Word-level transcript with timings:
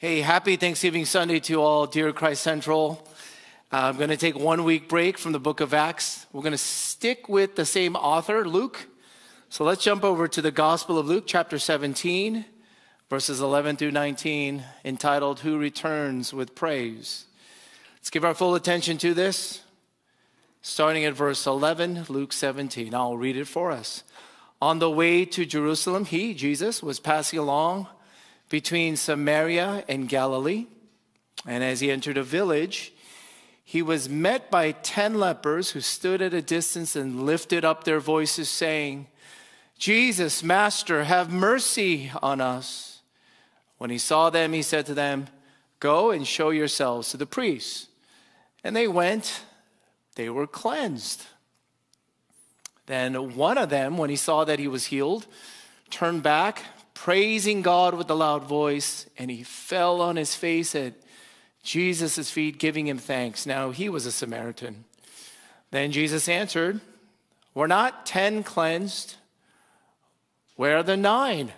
Hey, 0.00 0.20
happy 0.20 0.54
Thanksgiving 0.54 1.04
Sunday 1.06 1.40
to 1.40 1.60
all, 1.60 1.84
dear 1.88 2.12
Christ 2.12 2.44
Central. 2.44 3.04
Uh, 3.72 3.78
I'm 3.78 3.96
going 3.96 4.10
to 4.10 4.16
take 4.16 4.38
one 4.38 4.62
week 4.62 4.88
break 4.88 5.18
from 5.18 5.32
the 5.32 5.40
book 5.40 5.60
of 5.60 5.74
Acts. 5.74 6.24
We're 6.32 6.42
going 6.42 6.52
to 6.52 6.56
stick 6.56 7.28
with 7.28 7.56
the 7.56 7.64
same 7.64 7.96
author, 7.96 8.46
Luke. 8.46 8.86
So 9.48 9.64
let's 9.64 9.82
jump 9.82 10.04
over 10.04 10.28
to 10.28 10.40
the 10.40 10.52
Gospel 10.52 10.98
of 10.98 11.08
Luke, 11.08 11.24
chapter 11.26 11.58
17, 11.58 12.44
verses 13.10 13.40
11 13.40 13.74
through 13.74 13.90
19, 13.90 14.62
entitled 14.84 15.40
Who 15.40 15.58
Returns 15.58 16.32
with 16.32 16.54
Praise. 16.54 17.26
Let's 17.96 18.10
give 18.10 18.24
our 18.24 18.34
full 18.34 18.54
attention 18.54 18.98
to 18.98 19.14
this. 19.14 19.62
Starting 20.62 21.06
at 21.06 21.14
verse 21.14 21.44
11, 21.44 22.04
Luke 22.08 22.32
17. 22.32 22.94
I'll 22.94 23.16
read 23.16 23.36
it 23.36 23.48
for 23.48 23.72
us. 23.72 24.04
On 24.62 24.78
the 24.78 24.92
way 24.92 25.24
to 25.24 25.44
Jerusalem, 25.44 26.04
he, 26.04 26.34
Jesus, 26.34 26.84
was 26.84 27.00
passing 27.00 27.40
along 27.40 27.88
between 28.48 28.96
Samaria 28.96 29.84
and 29.88 30.08
Galilee. 30.08 30.66
And 31.46 31.62
as 31.62 31.80
he 31.80 31.90
entered 31.90 32.16
a 32.16 32.22
village, 32.22 32.92
he 33.64 33.82
was 33.82 34.08
met 34.08 34.50
by 34.50 34.72
ten 34.72 35.18
lepers 35.18 35.70
who 35.70 35.80
stood 35.80 36.22
at 36.22 36.34
a 36.34 36.42
distance 36.42 36.96
and 36.96 37.26
lifted 37.26 37.64
up 37.64 37.84
their 37.84 38.00
voices, 38.00 38.48
saying, 38.48 39.06
Jesus, 39.78 40.42
Master, 40.42 41.04
have 41.04 41.32
mercy 41.32 42.10
on 42.22 42.40
us. 42.40 43.00
When 43.76 43.90
he 43.90 43.98
saw 43.98 44.30
them, 44.30 44.52
he 44.52 44.62
said 44.62 44.86
to 44.86 44.94
them, 44.94 45.28
Go 45.80 46.10
and 46.10 46.26
show 46.26 46.50
yourselves 46.50 47.10
to 47.10 47.16
the 47.16 47.26
priests. 47.26 47.86
And 48.64 48.74
they 48.74 48.88
went, 48.88 49.44
they 50.16 50.28
were 50.28 50.48
cleansed. 50.48 51.26
Then 52.86 53.36
one 53.36 53.56
of 53.56 53.68
them, 53.68 53.96
when 53.96 54.10
he 54.10 54.16
saw 54.16 54.44
that 54.44 54.58
he 54.58 54.66
was 54.66 54.86
healed, 54.86 55.26
turned 55.90 56.22
back 56.22 56.64
praising 57.02 57.62
God 57.62 57.94
with 57.94 58.10
a 58.10 58.14
loud 58.14 58.44
voice, 58.44 59.06
and 59.16 59.30
he 59.30 59.44
fell 59.44 60.00
on 60.00 60.16
his 60.16 60.34
face 60.34 60.74
at 60.74 60.94
Jesus' 61.62 62.28
feet, 62.28 62.58
giving 62.58 62.88
him 62.88 62.98
thanks. 62.98 63.46
Now, 63.46 63.70
he 63.70 63.88
was 63.88 64.04
a 64.04 64.10
Samaritan. 64.10 64.84
Then 65.70 65.92
Jesus 65.92 66.28
answered, 66.28 66.80
Were 67.54 67.68
not 67.68 68.04
ten 68.04 68.42
cleansed? 68.42 69.14
Where 70.56 70.78
are 70.78 70.82
the 70.82 70.96
nine? 70.96 71.52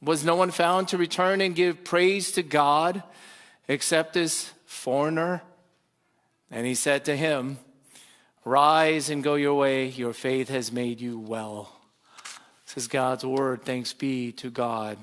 Was 0.00 0.24
no 0.24 0.36
one 0.36 0.52
found 0.52 0.86
to 0.88 0.96
return 0.96 1.40
and 1.40 1.56
give 1.56 1.82
praise 1.82 2.30
to 2.32 2.44
God 2.44 3.02
except 3.66 4.14
this 4.14 4.52
foreigner? 4.64 5.42
And 6.52 6.66
he 6.66 6.76
said 6.76 7.04
to 7.06 7.16
him, 7.16 7.58
Rise 8.44 9.10
and 9.10 9.24
go 9.24 9.34
your 9.34 9.54
way, 9.54 9.88
your 9.88 10.12
faith 10.12 10.48
has 10.50 10.70
made 10.70 11.00
you 11.00 11.18
well. 11.18 11.77
Is 12.76 12.86
God's 12.86 13.24
word. 13.24 13.64
Thanks 13.64 13.92
be 13.92 14.30
to 14.32 14.50
God. 14.50 14.98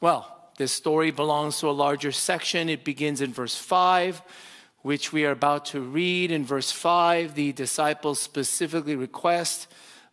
Well, 0.00 0.30
this 0.56 0.70
story 0.70 1.10
belongs 1.10 1.58
to 1.58 1.68
a 1.68 1.72
larger 1.72 2.12
section. 2.12 2.68
It 2.68 2.84
begins 2.84 3.20
in 3.20 3.32
verse 3.32 3.56
5, 3.56 4.22
which 4.82 5.12
we 5.12 5.24
are 5.24 5.32
about 5.32 5.64
to 5.66 5.80
read. 5.80 6.30
In 6.30 6.44
verse 6.44 6.70
5, 6.70 7.34
the 7.34 7.52
disciples 7.52 8.20
specifically 8.20 8.94
request 8.94 9.66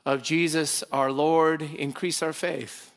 of 0.04 0.24
Jesus, 0.24 0.84
our 0.92 1.12
Lord, 1.12 1.62
increase 1.62 2.24
our 2.24 2.34
faith. 2.34 2.92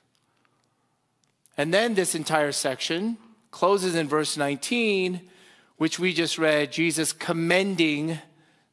And 1.59 1.75
then 1.75 1.95
this 1.95 2.15
entire 2.15 2.53
section 2.53 3.19
closes 3.51 3.95
in 3.95 4.09
verse 4.09 4.39
19, 4.39 5.21
which 5.77 5.99
we 5.99 6.15
just 6.15 6.39
read, 6.39 6.73
Jesus 6.73 7.13
commending 7.13 8.21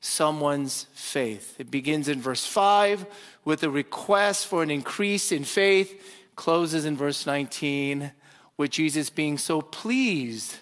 someone's 0.02 0.88
faith. 0.94 1.56
It 1.60 1.72
begins 1.72 2.08
in 2.08 2.20
verse 2.20 2.46
5 2.46 3.06
with 3.46 3.64
a 3.64 3.70
request 3.70 4.48
for 4.48 4.64
an 4.64 4.72
increase 4.72 5.32
in 5.32 5.44
faith, 5.44 6.04
closes 6.36 6.86
in 6.86 6.98
verse 6.98 7.26
19 7.26 8.12
with 8.58 8.72
Jesus 8.72 9.10
being 9.10 9.38
so 9.38 9.62
pleased 9.62 10.58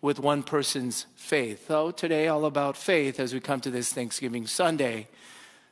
with 0.00 0.20
one 0.20 0.42
person's 0.42 1.06
faith. 1.16 1.66
So 1.66 1.90
today, 1.90 2.28
all 2.28 2.44
about 2.44 2.76
faith 2.76 3.18
as 3.18 3.32
we 3.32 3.40
come 3.40 3.60
to 3.62 3.70
this 3.70 3.92
Thanksgiving 3.92 4.46
Sunday. 4.46 5.08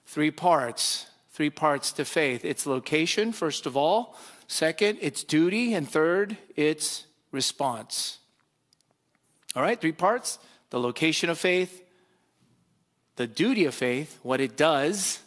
Three 0.06 0.30
parts, 0.30 1.06
three 1.32 1.50
parts 1.50 1.92
to 1.92 2.04
faith 2.04 2.44
its 2.44 2.66
location, 2.66 3.32
first 3.32 3.66
of 3.66 3.76
all. 3.76 4.16
Second, 4.46 4.98
its 5.00 5.22
duty. 5.22 5.74
And 5.74 5.88
third, 5.88 6.38
its 6.56 7.06
response. 7.30 8.18
All 9.54 9.62
right, 9.62 9.80
three 9.80 9.92
parts 9.92 10.38
the 10.70 10.80
location 10.80 11.28
of 11.28 11.38
faith, 11.38 11.82
the 13.16 13.26
duty 13.26 13.64
of 13.64 13.74
faith, 13.74 14.18
what 14.22 14.40
it 14.40 14.56
does, 14.56 15.20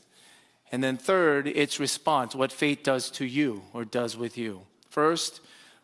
and 0.72 0.84
then 0.84 0.98
third, 0.98 1.48
its 1.48 1.80
response, 1.80 2.36
what 2.36 2.52
faith 2.52 2.84
does 2.84 3.10
to 3.12 3.26
you 3.26 3.62
or 3.74 3.86
does 3.86 4.18
with 4.18 4.38
you. 4.38 4.62
First, 4.90 5.42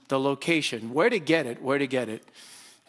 the 0.07 0.19
location, 0.19 0.94
where 0.94 1.09
to 1.09 1.19
get 1.19 1.45
it, 1.45 1.61
where 1.61 1.78
to 1.78 1.88
get 1.88 2.09
it. 2.09 2.23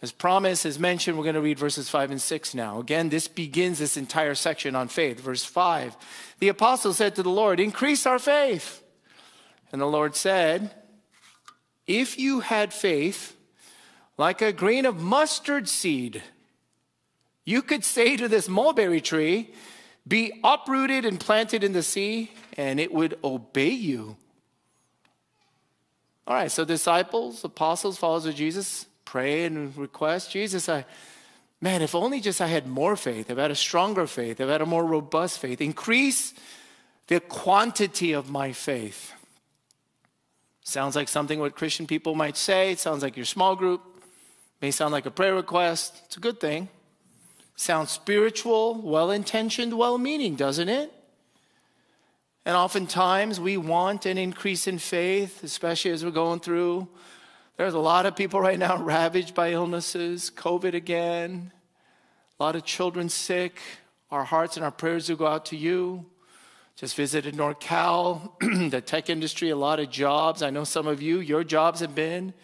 As 0.02 0.10
promised, 0.10 0.66
as 0.66 0.80
mentioned, 0.80 1.16
we're 1.16 1.22
going 1.22 1.36
to 1.36 1.40
read 1.40 1.60
verses 1.60 1.88
5 1.88 2.10
and 2.10 2.20
6 2.20 2.54
now. 2.56 2.80
Again, 2.80 3.08
this 3.08 3.28
begins 3.28 3.78
this 3.78 3.96
entire 3.96 4.34
section 4.34 4.74
on 4.74 4.88
faith. 4.88 5.20
Verse 5.20 5.44
5 5.44 5.96
The 6.40 6.48
apostle 6.48 6.92
said 6.92 7.14
to 7.14 7.22
the 7.22 7.30
Lord, 7.30 7.60
Increase 7.60 8.04
our 8.04 8.18
faith. 8.18 8.82
And 9.70 9.80
the 9.80 9.86
Lord 9.86 10.16
said, 10.16 10.72
If 11.86 12.18
you 12.18 12.40
had 12.40 12.74
faith 12.74 13.36
like 14.18 14.42
a 14.42 14.52
grain 14.52 14.86
of 14.86 15.00
mustard 15.00 15.68
seed, 15.68 16.22
you 17.44 17.62
could 17.62 17.84
say 17.84 18.16
to 18.16 18.28
this 18.28 18.48
mulberry 18.48 19.00
tree, 19.00 19.52
Be 20.06 20.40
uprooted 20.44 21.04
and 21.04 21.18
planted 21.18 21.64
in 21.64 21.72
the 21.72 21.82
sea, 21.82 22.32
and 22.56 22.78
it 22.78 22.92
would 22.92 23.18
obey 23.24 23.70
you. 23.70 24.16
All 26.26 26.34
right, 26.34 26.50
so 26.50 26.64
disciples, 26.64 27.42
apostles, 27.44 27.98
followers 27.98 28.26
of 28.26 28.34
Jesus 28.34 28.86
pray 29.04 29.44
and 29.44 29.76
request 29.76 30.30
Jesus, 30.30 30.68
I, 30.68 30.84
man, 31.60 31.82
if 31.82 31.94
only 31.94 32.20
just 32.20 32.40
I 32.40 32.46
had 32.46 32.66
more 32.66 32.96
faith, 32.96 33.28
if 33.28 33.36
I 33.36 33.42
had 33.42 33.50
a 33.50 33.56
stronger 33.56 34.06
faith, 34.06 34.40
if 34.40 34.48
I 34.48 34.52
had 34.52 34.62
a 34.62 34.66
more 34.66 34.86
robust 34.86 35.38
faith, 35.38 35.60
increase 35.60 36.32
the 37.08 37.20
quantity 37.20 38.12
of 38.12 38.30
my 38.30 38.52
faith. 38.52 39.12
Sounds 40.64 40.94
like 40.94 41.08
something 41.08 41.40
what 41.40 41.56
Christian 41.56 41.86
people 41.86 42.14
might 42.14 42.36
say. 42.36 42.70
It 42.70 42.78
sounds 42.78 43.02
like 43.02 43.16
your 43.16 43.26
small 43.26 43.56
group. 43.56 43.82
May 44.60 44.70
sound 44.70 44.92
like 44.92 45.06
a 45.06 45.10
prayer 45.10 45.34
request. 45.34 46.00
It's 46.06 46.16
a 46.16 46.20
good 46.20 46.40
thing. 46.40 46.68
Sounds 47.56 47.90
spiritual, 47.90 48.80
well 48.82 49.10
intentioned, 49.10 49.76
well 49.76 49.98
meaning, 49.98 50.34
doesn't 50.34 50.68
it? 50.68 50.92
And 52.44 52.56
oftentimes 52.56 53.38
we 53.38 53.56
want 53.56 54.04
an 54.06 54.18
increase 54.18 54.66
in 54.66 54.78
faith, 54.78 55.44
especially 55.44 55.92
as 55.92 56.04
we're 56.04 56.10
going 56.10 56.40
through. 56.40 56.88
There's 57.56 57.74
a 57.74 57.78
lot 57.78 58.06
of 58.06 58.16
people 58.16 58.40
right 58.40 58.58
now 58.58 58.76
ravaged 58.82 59.34
by 59.34 59.52
illnesses, 59.52 60.32
COVID 60.34 60.74
again, 60.74 61.52
a 62.38 62.42
lot 62.42 62.56
of 62.56 62.64
children 62.64 63.08
sick. 63.08 63.60
Our 64.10 64.24
hearts 64.24 64.56
and 64.56 64.64
our 64.64 64.72
prayers 64.72 65.08
will 65.08 65.16
go 65.16 65.26
out 65.26 65.46
to 65.46 65.56
you. 65.56 66.04
Just 66.74 66.96
visited 66.96 67.34
NorCal, 67.34 68.32
the 68.70 68.80
tech 68.80 69.08
industry, 69.08 69.50
a 69.50 69.56
lot 69.56 69.78
of 69.78 69.90
jobs. 69.90 70.42
I 70.42 70.50
know 70.50 70.64
some 70.64 70.86
of 70.86 71.00
you, 71.00 71.20
your 71.20 71.44
jobs 71.44 71.80
have 71.80 71.94
been 71.94 72.34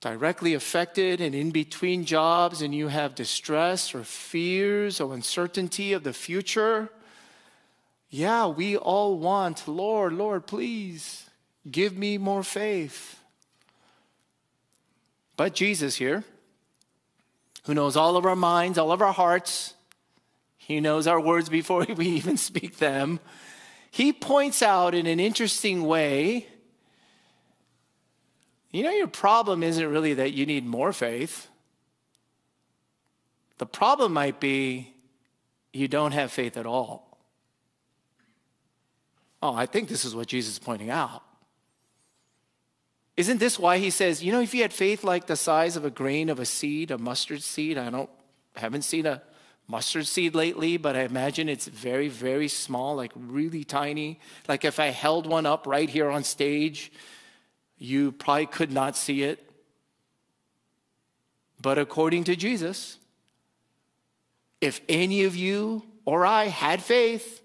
directly 0.00 0.54
affected 0.54 1.20
and 1.20 1.34
in 1.34 1.50
between 1.50 2.04
jobs, 2.04 2.62
and 2.62 2.74
you 2.74 2.88
have 2.88 3.14
distress 3.14 3.94
or 3.94 4.04
fears 4.04 5.00
or 5.00 5.14
uncertainty 5.14 5.92
of 5.92 6.04
the 6.04 6.12
future, 6.12 6.90
yeah, 8.08 8.46
we 8.46 8.76
all 8.76 9.18
want, 9.18 9.66
Lord, 9.66 10.12
Lord, 10.12 10.46
please 10.46 11.28
give 11.70 11.96
me 11.96 12.18
more 12.18 12.42
faith. 12.42 13.20
But 15.36 15.54
Jesus 15.54 15.96
here, 15.96 16.24
who 17.64 17.74
knows 17.74 17.96
all 17.96 18.16
of 18.16 18.24
our 18.24 18.36
minds, 18.36 18.78
all 18.78 18.92
of 18.92 19.02
our 19.02 19.12
hearts, 19.12 19.74
he 20.56 20.80
knows 20.80 21.06
our 21.06 21.20
words 21.20 21.48
before 21.48 21.84
we 21.96 22.06
even 22.08 22.36
speak 22.36 22.78
them, 22.78 23.20
he 23.90 24.12
points 24.12 24.62
out 24.62 24.94
in 24.94 25.06
an 25.06 25.20
interesting 25.20 25.84
way 25.84 26.46
you 28.76 28.82
know, 28.82 28.90
your 28.90 29.06
problem 29.06 29.62
isn't 29.62 29.90
really 29.90 30.14
that 30.14 30.32
you 30.32 30.44
need 30.44 30.66
more 30.66 30.92
faith. 30.92 31.48
The 33.56 33.64
problem 33.64 34.12
might 34.12 34.38
be 34.38 34.92
you 35.72 35.88
don't 35.88 36.12
have 36.12 36.30
faith 36.30 36.58
at 36.58 36.66
all. 36.66 37.18
Oh, 39.42 39.54
I 39.54 39.64
think 39.64 39.88
this 39.88 40.04
is 40.04 40.14
what 40.14 40.26
Jesus 40.26 40.54
is 40.54 40.58
pointing 40.58 40.90
out. 40.90 41.22
Isn't 43.16 43.38
this 43.38 43.58
why 43.58 43.78
he 43.78 43.88
says, 43.88 44.22
you 44.22 44.30
know, 44.30 44.42
if 44.42 44.52
you 44.52 44.60
had 44.60 44.74
faith 44.74 45.02
like 45.02 45.26
the 45.26 45.36
size 45.36 45.76
of 45.76 45.86
a 45.86 45.90
grain 45.90 46.28
of 46.28 46.38
a 46.38 46.44
seed, 46.44 46.90
a 46.90 46.98
mustard 46.98 47.42
seed, 47.42 47.78
I 47.78 47.88
don't 47.88 48.10
haven't 48.56 48.82
seen 48.82 49.06
a 49.06 49.22
mustard 49.68 50.06
seed 50.06 50.34
lately, 50.34 50.76
but 50.76 50.96
I 50.96 51.02
imagine 51.02 51.48
it's 51.48 51.66
very, 51.66 52.08
very 52.08 52.48
small, 52.48 52.94
like 52.96 53.12
really 53.14 53.64
tiny. 53.64 54.20
Like 54.48 54.66
if 54.66 54.78
I 54.78 54.88
held 54.88 55.26
one 55.26 55.46
up 55.46 55.66
right 55.66 55.88
here 55.88 56.10
on 56.10 56.24
stage, 56.24 56.92
you 57.78 58.12
probably 58.12 58.46
could 58.46 58.72
not 58.72 58.96
see 58.96 59.22
it. 59.22 59.42
But 61.60 61.78
according 61.78 62.24
to 62.24 62.36
Jesus, 62.36 62.98
if 64.60 64.80
any 64.88 65.24
of 65.24 65.36
you 65.36 65.82
or 66.04 66.24
I 66.24 66.46
had 66.46 66.82
faith 66.82 67.42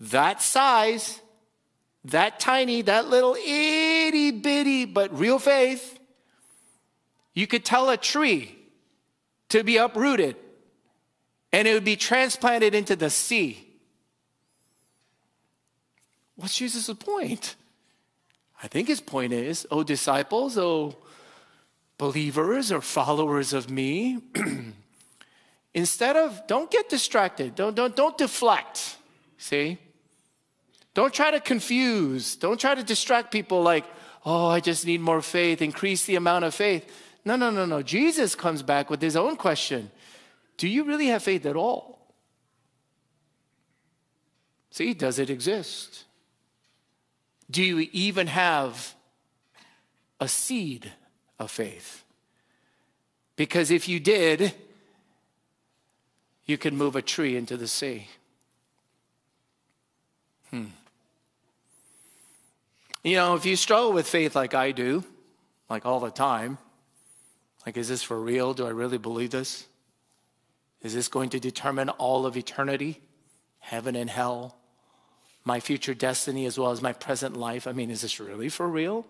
that 0.00 0.42
size, 0.42 1.20
that 2.04 2.38
tiny, 2.40 2.82
that 2.82 3.08
little 3.08 3.34
itty 3.34 4.30
bitty, 4.30 4.84
but 4.84 5.18
real 5.18 5.38
faith, 5.38 5.98
You 7.34 7.48
could 7.48 7.64
tell 7.64 7.90
a 7.90 7.96
tree 7.96 8.56
to 9.48 9.64
be 9.64 9.76
uprooted 9.76 10.36
and 11.52 11.68
it 11.68 11.74
would 11.74 11.84
be 11.84 11.96
transplanted 11.96 12.74
into 12.74 12.96
the 12.96 13.10
sea. 13.10 13.66
What's 16.36 16.56
Jesus' 16.56 16.90
point? 16.94 17.56
I 18.64 18.66
think 18.66 18.88
his 18.88 19.02
point 19.02 19.34
is, 19.34 19.66
oh, 19.70 19.82
disciples, 19.82 20.56
oh, 20.56 20.96
believers 21.98 22.72
or 22.72 22.80
followers 22.80 23.52
of 23.52 23.68
me, 23.68 24.22
instead 25.74 26.16
of, 26.16 26.46
don't 26.46 26.70
get 26.70 26.88
distracted, 26.88 27.54
don't, 27.54 27.76
don't, 27.76 27.94
don't 27.94 28.16
deflect, 28.16 28.96
see? 29.36 29.76
Don't 30.94 31.12
try 31.12 31.30
to 31.30 31.40
confuse, 31.40 32.36
don't 32.36 32.58
try 32.58 32.74
to 32.74 32.82
distract 32.82 33.30
people 33.30 33.62
like, 33.62 33.84
oh, 34.24 34.46
I 34.46 34.60
just 34.60 34.86
need 34.86 35.02
more 35.02 35.20
faith, 35.20 35.60
increase 35.60 36.06
the 36.06 36.16
amount 36.16 36.46
of 36.46 36.54
faith. 36.54 36.90
No, 37.22 37.36
no, 37.36 37.50
no, 37.50 37.66
no. 37.66 37.82
Jesus 37.82 38.34
comes 38.34 38.62
back 38.62 38.88
with 38.88 39.02
his 39.02 39.14
own 39.14 39.36
question 39.36 39.90
Do 40.56 40.68
you 40.68 40.84
really 40.84 41.08
have 41.08 41.22
faith 41.22 41.44
at 41.44 41.54
all? 41.54 42.14
See, 44.70 44.94
does 44.94 45.18
it 45.18 45.28
exist? 45.28 46.04
Do 47.50 47.62
you 47.62 47.88
even 47.92 48.26
have 48.26 48.94
a 50.20 50.28
seed 50.28 50.92
of 51.38 51.50
faith? 51.50 52.04
Because 53.36 53.70
if 53.70 53.88
you 53.88 54.00
did, 54.00 54.54
you 56.46 56.58
could 56.58 56.72
move 56.72 56.96
a 56.96 57.02
tree 57.02 57.36
into 57.36 57.56
the 57.56 57.68
sea. 57.68 58.08
Hmm. 60.50 60.66
You 63.02 63.16
know, 63.16 63.34
if 63.34 63.44
you 63.44 63.56
struggle 63.56 63.92
with 63.92 64.06
faith 64.06 64.34
like 64.34 64.54
I 64.54 64.72
do, 64.72 65.04
like 65.68 65.84
all 65.84 66.00
the 66.00 66.10
time, 66.10 66.58
like, 67.66 67.76
is 67.76 67.88
this 67.88 68.02
for 68.02 68.20
real? 68.20 68.54
Do 68.54 68.66
I 68.66 68.70
really 68.70 68.98
believe 68.98 69.30
this? 69.30 69.66
Is 70.82 70.94
this 70.94 71.08
going 71.08 71.30
to 71.30 71.40
determine 71.40 71.88
all 71.88 72.26
of 72.26 72.36
eternity, 72.36 73.00
heaven 73.58 73.96
and 73.96 74.10
hell, 74.10 74.56
my 75.44 75.60
future 75.60 75.94
destiny 75.94 76.46
as 76.46 76.58
well 76.58 76.70
as 76.70 76.82
my 76.82 76.92
present 76.92 77.36
life? 77.36 77.66
I 77.66 77.72
mean, 77.72 77.90
is 77.90 78.02
this 78.02 78.20
really 78.20 78.48
for 78.48 78.68
real? 78.68 79.06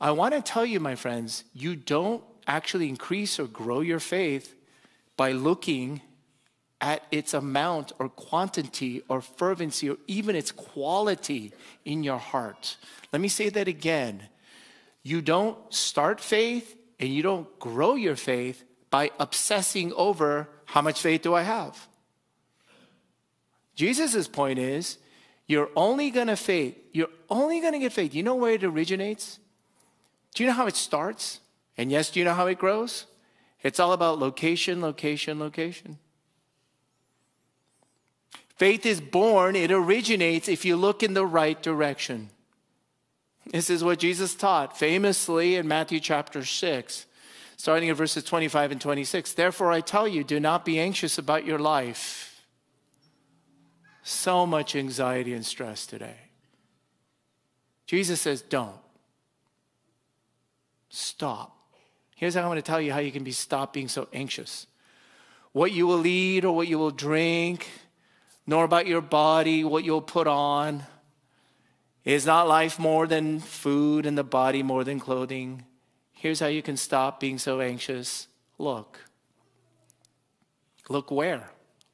I 0.00 0.10
want 0.10 0.34
to 0.34 0.42
tell 0.42 0.66
you, 0.66 0.80
my 0.80 0.94
friends, 0.94 1.44
you 1.54 1.76
don't 1.76 2.22
actually 2.46 2.88
increase 2.88 3.38
or 3.38 3.46
grow 3.46 3.80
your 3.80 4.00
faith 4.00 4.54
by 5.16 5.32
looking 5.32 6.00
at 6.80 7.04
its 7.12 7.32
amount 7.32 7.92
or 8.00 8.08
quantity 8.08 9.02
or 9.08 9.20
fervency 9.20 9.88
or 9.88 9.96
even 10.08 10.34
its 10.34 10.50
quality 10.50 11.52
in 11.84 12.02
your 12.02 12.18
heart. 12.18 12.76
Let 13.12 13.22
me 13.22 13.28
say 13.28 13.48
that 13.50 13.68
again. 13.68 14.24
You 15.04 15.22
don't 15.22 15.56
start 15.72 16.20
faith 16.20 16.76
and 16.98 17.08
you 17.08 17.22
don't 17.22 17.58
grow 17.60 17.94
your 17.94 18.16
faith 18.16 18.64
by 18.90 19.12
obsessing 19.20 19.92
over 19.92 20.48
how 20.64 20.82
much 20.82 21.00
faith 21.00 21.22
do 21.22 21.34
I 21.34 21.42
have. 21.42 21.88
Jesus' 23.76 24.26
point 24.26 24.58
is 24.58 24.98
you're 25.52 25.70
only 25.76 26.10
gonna 26.10 26.34
faith, 26.34 26.76
you're 26.92 27.10
only 27.28 27.60
gonna 27.60 27.78
get 27.78 27.92
faith. 27.92 28.14
You 28.14 28.22
know 28.22 28.34
where 28.34 28.54
it 28.54 28.64
originates? 28.64 29.38
Do 30.34 30.42
you 30.42 30.48
know 30.48 30.56
how 30.56 30.66
it 30.66 30.76
starts? 30.76 31.40
And 31.76 31.90
yes, 31.90 32.10
do 32.10 32.18
you 32.18 32.24
know 32.24 32.32
how 32.32 32.46
it 32.46 32.58
grows? 32.58 33.06
It's 33.62 33.78
all 33.78 33.92
about 33.92 34.18
location, 34.18 34.80
location, 34.80 35.38
location. 35.38 35.98
Faith 38.56 38.86
is 38.86 39.00
born, 39.00 39.54
it 39.54 39.70
originates 39.70 40.48
if 40.48 40.64
you 40.64 40.74
look 40.74 41.02
in 41.02 41.12
the 41.12 41.26
right 41.26 41.62
direction. 41.62 42.30
This 43.50 43.68
is 43.68 43.84
what 43.84 43.98
Jesus 43.98 44.34
taught 44.34 44.78
famously 44.78 45.56
in 45.56 45.68
Matthew 45.68 46.00
chapter 46.00 46.44
6, 46.44 47.06
starting 47.58 47.90
at 47.90 47.96
verses 47.96 48.24
25 48.24 48.72
and 48.72 48.80
26. 48.80 49.34
Therefore, 49.34 49.70
I 49.70 49.82
tell 49.82 50.08
you, 50.08 50.24
do 50.24 50.40
not 50.40 50.64
be 50.64 50.80
anxious 50.80 51.18
about 51.18 51.44
your 51.44 51.58
life. 51.58 52.31
So 54.02 54.46
much 54.46 54.74
anxiety 54.74 55.32
and 55.32 55.44
stress 55.46 55.86
today. 55.86 56.16
Jesus 57.86 58.20
says, 58.20 58.42
don't. 58.42 58.76
Stop. 60.88 61.56
Here's 62.16 62.34
how 62.34 62.42
I'm 62.42 62.48
going 62.48 62.56
to 62.56 62.62
tell 62.62 62.80
you 62.80 62.92
how 62.92 63.00
you 63.00 63.12
can 63.12 63.24
be 63.24 63.32
stop 63.32 63.72
being 63.72 63.88
so 63.88 64.08
anxious. 64.12 64.66
What 65.52 65.72
you 65.72 65.86
will 65.86 66.06
eat 66.06 66.44
or 66.44 66.54
what 66.54 66.68
you 66.68 66.78
will 66.78 66.90
drink, 66.90 67.68
nor 68.46 68.64
about 68.64 68.86
your 68.86 69.00
body, 69.00 69.64
what 69.64 69.84
you'll 69.84 70.00
put 70.00 70.26
on. 70.26 70.84
Is 72.04 72.26
not 72.26 72.48
life 72.48 72.78
more 72.78 73.06
than 73.06 73.38
food 73.38 74.06
and 74.06 74.18
the 74.18 74.24
body 74.24 74.62
more 74.62 74.82
than 74.82 74.98
clothing? 74.98 75.64
Here's 76.12 76.40
how 76.40 76.46
you 76.46 76.62
can 76.62 76.76
stop 76.76 77.20
being 77.20 77.38
so 77.38 77.60
anxious. 77.60 78.26
Look. 78.58 78.98
Look 80.88 81.10
where? 81.10 81.50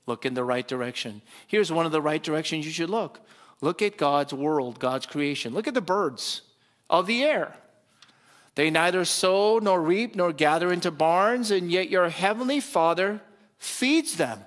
Look 0.08 0.24
in 0.24 0.32
the 0.32 0.42
right 0.42 0.66
direction. 0.66 1.20
Here's 1.46 1.70
one 1.70 1.84
of 1.84 1.92
the 1.92 2.00
right 2.00 2.22
directions 2.22 2.64
you 2.64 2.72
should 2.72 2.88
look. 2.88 3.20
Look 3.60 3.82
at 3.82 3.98
God's 3.98 4.32
world, 4.32 4.78
God's 4.78 5.04
creation. 5.04 5.52
Look 5.52 5.68
at 5.68 5.74
the 5.74 5.82
birds 5.82 6.42
of 6.88 7.06
the 7.06 7.22
air. 7.22 7.54
They 8.54 8.70
neither 8.70 9.04
sow 9.04 9.58
nor 9.58 9.82
reap 9.82 10.16
nor 10.16 10.32
gather 10.32 10.72
into 10.72 10.90
barns, 10.90 11.50
and 11.50 11.70
yet 11.70 11.90
your 11.90 12.08
heavenly 12.08 12.58
Father 12.58 13.20
feeds 13.58 14.16
them. 14.16 14.40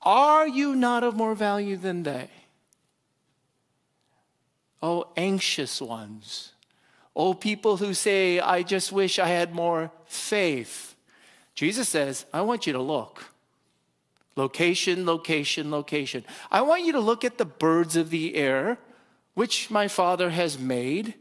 Are 0.00 0.46
you 0.46 0.76
not 0.76 1.02
of 1.02 1.16
more 1.16 1.34
value 1.34 1.76
than 1.76 2.04
they? 2.04 2.30
Oh, 4.80 5.08
anxious 5.16 5.82
ones. 5.82 6.52
Oh, 7.16 7.34
people 7.34 7.78
who 7.78 7.94
say, 7.94 8.38
I 8.38 8.62
just 8.62 8.92
wish 8.92 9.18
I 9.18 9.26
had 9.26 9.52
more 9.52 9.90
faith. 10.06 10.94
Jesus 11.56 11.88
says, 11.88 12.26
I 12.32 12.42
want 12.42 12.64
you 12.66 12.72
to 12.74 12.80
look. 12.80 13.24
Location, 14.38 15.04
location, 15.04 15.68
location. 15.72 16.24
I 16.48 16.62
want 16.62 16.84
you 16.84 16.92
to 16.92 17.00
look 17.00 17.24
at 17.24 17.38
the 17.38 17.44
birds 17.44 17.96
of 17.96 18.10
the 18.10 18.36
air, 18.36 18.78
which 19.34 19.68
my 19.68 19.88
Father 19.88 20.30
has 20.30 20.56
made, 20.56 21.14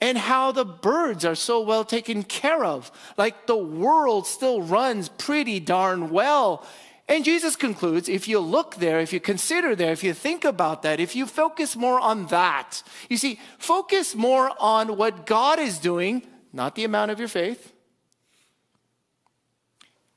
and 0.00 0.16
how 0.16 0.50
the 0.50 0.64
birds 0.64 1.26
are 1.26 1.34
so 1.34 1.60
well 1.60 1.84
taken 1.84 2.22
care 2.22 2.64
of. 2.64 2.90
Like 3.18 3.46
the 3.46 3.58
world 3.58 4.26
still 4.26 4.62
runs 4.62 5.10
pretty 5.10 5.60
darn 5.60 6.08
well. 6.08 6.66
And 7.06 7.22
Jesus 7.22 7.54
concludes 7.54 8.08
if 8.08 8.26
you 8.26 8.40
look 8.40 8.76
there, 8.76 9.00
if 9.00 9.12
you 9.12 9.20
consider 9.20 9.76
there, 9.76 9.92
if 9.92 10.02
you 10.02 10.14
think 10.14 10.42
about 10.42 10.82
that, 10.84 11.00
if 11.00 11.14
you 11.14 11.26
focus 11.26 11.76
more 11.76 12.00
on 12.00 12.28
that, 12.28 12.82
you 13.10 13.18
see, 13.18 13.38
focus 13.58 14.14
more 14.14 14.52
on 14.58 14.96
what 14.96 15.26
God 15.26 15.58
is 15.58 15.76
doing, 15.76 16.22
not 16.50 16.76
the 16.76 16.84
amount 16.84 17.10
of 17.10 17.18
your 17.18 17.28
faith, 17.28 17.74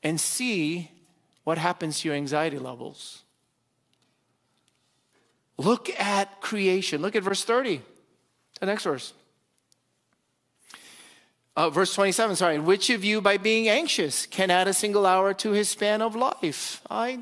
and 0.01 0.17
see 0.17 0.94
what 1.45 1.57
happens 1.57 2.01
to 2.01 2.09
your 2.09 2.17
anxiety 2.17 2.59
levels. 2.59 3.23
Look 5.57 5.89
at 5.97 6.41
creation. 6.41 7.01
Look 7.01 7.15
at 7.15 7.23
verse 7.23 7.45
30, 7.45 7.81
the 8.59 8.65
next 8.65 8.83
verse. 8.83 9.13
Uh, 11.55 11.69
verse 11.69 11.93
27, 11.95 12.35
sorry. 12.35 12.59
Which 12.59 12.89
of 12.89 13.05
you, 13.05 13.21
by 13.21 13.37
being 13.37 13.69
anxious, 13.69 14.25
can 14.25 14.51
add 14.51 14.67
a 14.67 14.73
single 14.73 15.05
hour 15.05 15.33
to 15.35 15.51
his 15.51 15.69
span 15.69 16.01
of 16.01 16.13
life? 16.13 16.81
I 16.89 17.19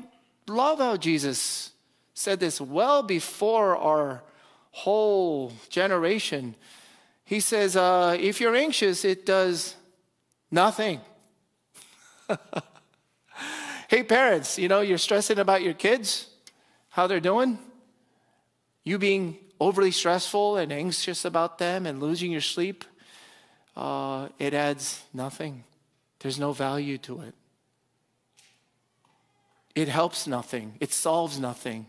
love 0.48 0.78
how 0.80 0.96
Jesus 0.96 1.70
said 2.14 2.40
this 2.40 2.60
well 2.60 3.04
before 3.04 3.76
our 3.76 4.24
whole 4.72 5.52
generation. 5.68 6.56
He 7.24 7.38
says, 7.38 7.76
uh, 7.76 8.16
if 8.18 8.40
you're 8.40 8.56
anxious, 8.56 9.04
it 9.04 9.24
does 9.24 9.76
nothing. 10.50 11.00
hey, 13.94 14.02
parents, 14.02 14.58
you 14.58 14.66
know, 14.66 14.80
you're 14.80 14.98
stressing 14.98 15.38
about 15.38 15.62
your 15.62 15.72
kids, 15.72 16.26
how 16.88 17.06
they're 17.06 17.20
doing. 17.20 17.58
You 18.82 18.98
being 18.98 19.38
overly 19.60 19.92
stressful 19.92 20.56
and 20.56 20.72
anxious 20.72 21.24
about 21.24 21.58
them 21.58 21.86
and 21.86 22.00
losing 22.02 22.32
your 22.32 22.40
sleep 22.40 22.84
uh, 23.76 24.28
it 24.38 24.52
adds 24.52 25.02
nothing. 25.12 25.64
There's 26.20 26.40
no 26.40 26.52
value 26.52 26.98
to 26.98 27.20
it. 27.20 27.34
It 29.76 29.88
helps 29.88 30.26
nothing, 30.26 30.74
it 30.80 30.92
solves 30.92 31.38
nothing. 31.38 31.86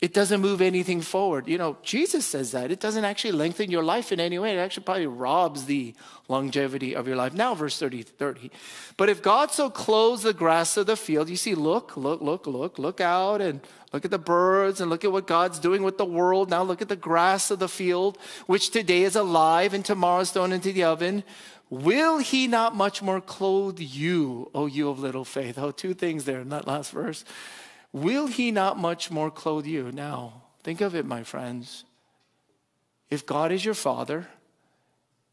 It 0.00 0.14
doesn't 0.14 0.40
move 0.40 0.62
anything 0.62 1.02
forward. 1.02 1.46
You 1.46 1.58
know, 1.58 1.76
Jesus 1.82 2.24
says 2.24 2.52
that. 2.52 2.70
It 2.70 2.80
doesn't 2.80 3.04
actually 3.04 3.32
lengthen 3.32 3.70
your 3.70 3.82
life 3.82 4.12
in 4.12 4.18
any 4.18 4.38
way. 4.38 4.56
It 4.56 4.58
actually 4.58 4.84
probably 4.84 5.06
robs 5.06 5.66
the 5.66 5.94
longevity 6.26 6.96
of 6.96 7.06
your 7.06 7.16
life. 7.16 7.34
Now, 7.34 7.54
verse 7.54 7.78
30, 7.78 8.02
30. 8.02 8.50
But 8.96 9.10
if 9.10 9.20
God 9.20 9.50
so 9.50 9.68
clothes 9.68 10.22
the 10.22 10.32
grass 10.32 10.78
of 10.78 10.86
the 10.86 10.96
field, 10.96 11.28
you 11.28 11.36
see, 11.36 11.54
look, 11.54 11.98
look, 11.98 12.22
look, 12.22 12.46
look, 12.46 12.78
look 12.78 13.02
out 13.02 13.42
and 13.42 13.60
look 13.92 14.06
at 14.06 14.10
the 14.10 14.18
birds 14.18 14.80
and 14.80 14.88
look 14.88 15.04
at 15.04 15.12
what 15.12 15.26
God's 15.26 15.58
doing 15.58 15.82
with 15.82 15.98
the 15.98 16.06
world. 16.06 16.48
Now 16.48 16.62
look 16.62 16.80
at 16.80 16.88
the 16.88 16.96
grass 16.96 17.50
of 17.50 17.58
the 17.58 17.68
field, 17.68 18.16
which 18.46 18.70
today 18.70 19.02
is 19.02 19.16
alive 19.16 19.74
and 19.74 19.84
tomorrow 19.84 20.20
is 20.20 20.30
thrown 20.30 20.52
into 20.52 20.72
the 20.72 20.84
oven. 20.84 21.24
Will 21.68 22.18
he 22.18 22.46
not 22.46 22.74
much 22.74 23.02
more 23.02 23.20
clothe 23.20 23.78
you, 23.78 24.50
O 24.54 24.64
you 24.64 24.88
of 24.88 24.98
little 24.98 25.26
faith? 25.26 25.58
Oh, 25.58 25.70
two 25.70 25.92
things 25.92 26.24
there 26.24 26.40
in 26.40 26.48
that 26.48 26.66
last 26.66 26.90
verse. 26.90 27.24
Will 27.92 28.26
he 28.28 28.50
not 28.50 28.78
much 28.78 29.10
more 29.10 29.30
clothe 29.30 29.66
you? 29.66 29.90
Now, 29.92 30.42
think 30.62 30.80
of 30.80 30.94
it, 30.94 31.04
my 31.04 31.22
friends. 31.22 31.84
If 33.08 33.26
God 33.26 33.50
is 33.50 33.64
your 33.64 33.74
father, 33.74 34.28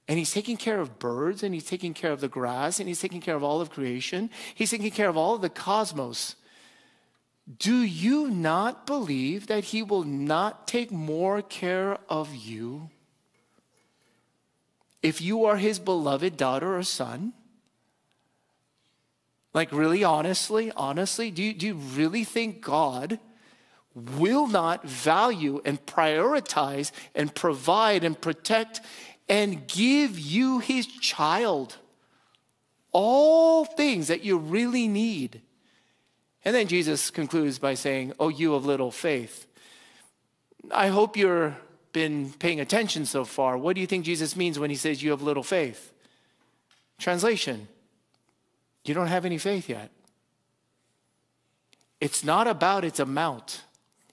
And 0.08 0.18
he's 0.18 0.32
taking 0.32 0.56
care 0.56 0.80
of 0.80 1.00
birds 1.00 1.44
and 1.44 1.54
he's 1.54 1.66
taking 1.66 1.94
care 1.94 2.12
of 2.12 2.22
the 2.22 2.30
grass 2.30 2.80
and 2.80 2.88
he's 2.88 3.02
taking 3.02 3.20
care 3.20 3.36
of 3.36 3.44
all 3.44 3.60
of 3.60 3.70
creation. 3.70 4.30
He's 4.56 4.72
taking 4.72 4.92
care 4.92 5.10
of 5.10 5.18
all 5.18 5.36
of 5.36 5.42
the 5.42 5.50
cosmos. 5.50 6.36
Do 7.60 7.76
you 7.82 8.30
not 8.30 8.86
believe 8.86 9.48
that 9.48 9.66
he 9.66 9.84
will 9.84 10.04
not 10.04 10.68
take 10.68 10.92
more 10.92 11.42
care 11.42 11.98
of 12.10 12.36
you 12.36 12.90
if 15.02 15.22
you 15.22 15.46
are 15.46 15.58
his 15.58 15.80
beloved 15.80 16.38
daughter 16.38 16.78
or 16.78 16.84
son? 16.84 17.34
Like, 19.54 19.72
really, 19.72 20.04
honestly, 20.04 20.72
honestly, 20.76 21.32
do 21.32 21.44
you, 21.44 21.54
do 21.54 21.68
you 21.68 21.74
really 21.74 22.24
think 22.24 22.62
God 22.62 23.20
will 23.96 24.48
not 24.48 24.88
value 24.88 25.62
and 25.66 25.84
prioritize 25.86 26.92
and 27.16 27.34
provide 27.34 28.04
and 28.04 28.20
protect 28.20 28.82
and 29.28 29.68
give 29.68 30.20
you 30.20 30.60
his 30.60 30.86
child 30.86 31.78
all 32.92 33.66
things 33.66 34.08
that 34.08 34.24
you 34.24 34.38
really 34.38 34.88
need. 34.88 35.42
And 36.46 36.56
then 36.56 36.68
Jesus 36.68 37.10
concludes 37.10 37.60
by 37.60 37.74
saying, 37.74 38.14
Oh, 38.20 38.30
you 38.30 38.56
of 38.56 38.66
little 38.66 38.92
faith. 38.92 39.48
I 40.72 40.88
hope 40.88 41.18
you've 41.18 41.54
been 41.92 42.32
paying 42.34 42.60
attention 42.60 43.06
so 43.06 43.26
far. 43.26 43.58
What 43.58 43.76
do 43.76 43.82
you 43.82 43.88
think 43.88 44.06
Jesus 44.06 44.36
means 44.36 44.60
when 44.60 44.70
he 44.70 44.76
says 44.76 45.04
you 45.04 45.12
have 45.12 45.22
little 45.22 45.44
faith? 45.44 45.92
Translation 47.00 47.68
You 48.88 48.94
don't 48.94 49.08
have 49.08 49.26
any 49.26 49.38
faith 49.38 49.70
yet. 49.70 49.92
It's 52.00 52.24
not 52.24 52.48
about 52.48 52.86
its 52.86 53.00
amount, 53.00 53.64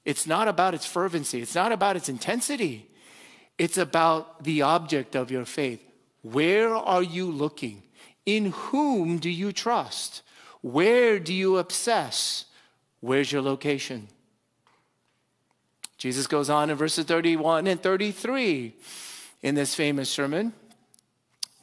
it's 0.04 0.26
not 0.26 0.48
about 0.48 0.74
its 0.74 0.86
fervency, 0.86 1.40
it's 1.42 1.54
not 1.54 1.72
about 1.72 1.96
its 1.96 2.08
intensity. 2.08 2.90
It's 3.56 3.78
about 3.78 4.42
the 4.42 4.62
object 4.62 5.14
of 5.14 5.30
your 5.30 5.44
faith. 5.44 5.80
Where 6.22 6.74
are 6.74 7.02
you 7.02 7.30
looking? 7.30 7.82
In 8.26 8.46
whom 8.46 9.18
do 9.18 9.30
you 9.30 9.52
trust? 9.52 10.22
Where 10.60 11.20
do 11.20 11.32
you 11.32 11.58
obsess? 11.58 12.46
Where's 13.00 13.30
your 13.30 13.42
location? 13.42 14.08
Jesus 15.98 16.26
goes 16.26 16.50
on 16.50 16.70
in 16.70 16.76
verses 16.76 17.04
31 17.04 17.66
and 17.66 17.80
33 17.80 18.74
in 19.42 19.54
this 19.54 19.74
famous 19.74 20.08
sermon. 20.08 20.52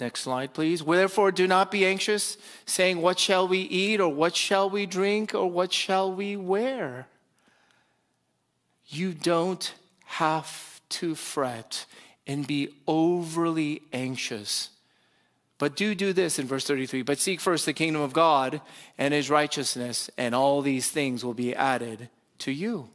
Next 0.02 0.22
slide, 0.22 0.56
please. 0.56 0.82
Therefore, 0.82 1.32
do 1.32 1.48
not 1.48 1.70
be 1.70 1.86
anxious, 1.86 2.36
saying, 2.66 3.02
What 3.02 3.20
shall 3.20 3.48
we 3.48 3.60
eat, 3.60 4.02
or 4.02 4.10
what 4.10 4.36
shall 4.36 4.68
we 4.68 4.88
drink, 4.88 5.36
or 5.36 5.50
what 5.50 5.72
shall 5.72 6.12
we 6.12 6.36
wear? 6.36 7.08
You 8.88 9.14
don't 9.14 9.72
have 10.06 10.82
to 10.90 11.14
fret 11.14 11.86
and 12.26 12.48
be 12.48 12.70
overly 12.88 13.84
anxious. 13.94 14.72
But 15.60 15.76
do 15.76 15.94
do 15.94 16.14
this 16.14 16.40
in 16.40 16.48
verse 16.48 16.66
33 16.66 17.04
but 17.04 17.20
seek 17.20 17.40
first 17.40 17.68
the 17.68 17.74
kingdom 17.74 18.02
of 18.02 18.12
God 18.12 18.60
and 18.98 19.14
his 19.14 19.30
righteousness, 19.30 20.10
and 20.18 20.34
all 20.34 20.64
these 20.64 20.90
things 20.90 21.24
will 21.24 21.36
be 21.36 21.56
added 21.56 22.10
to 22.40 22.52
you. 22.52 22.90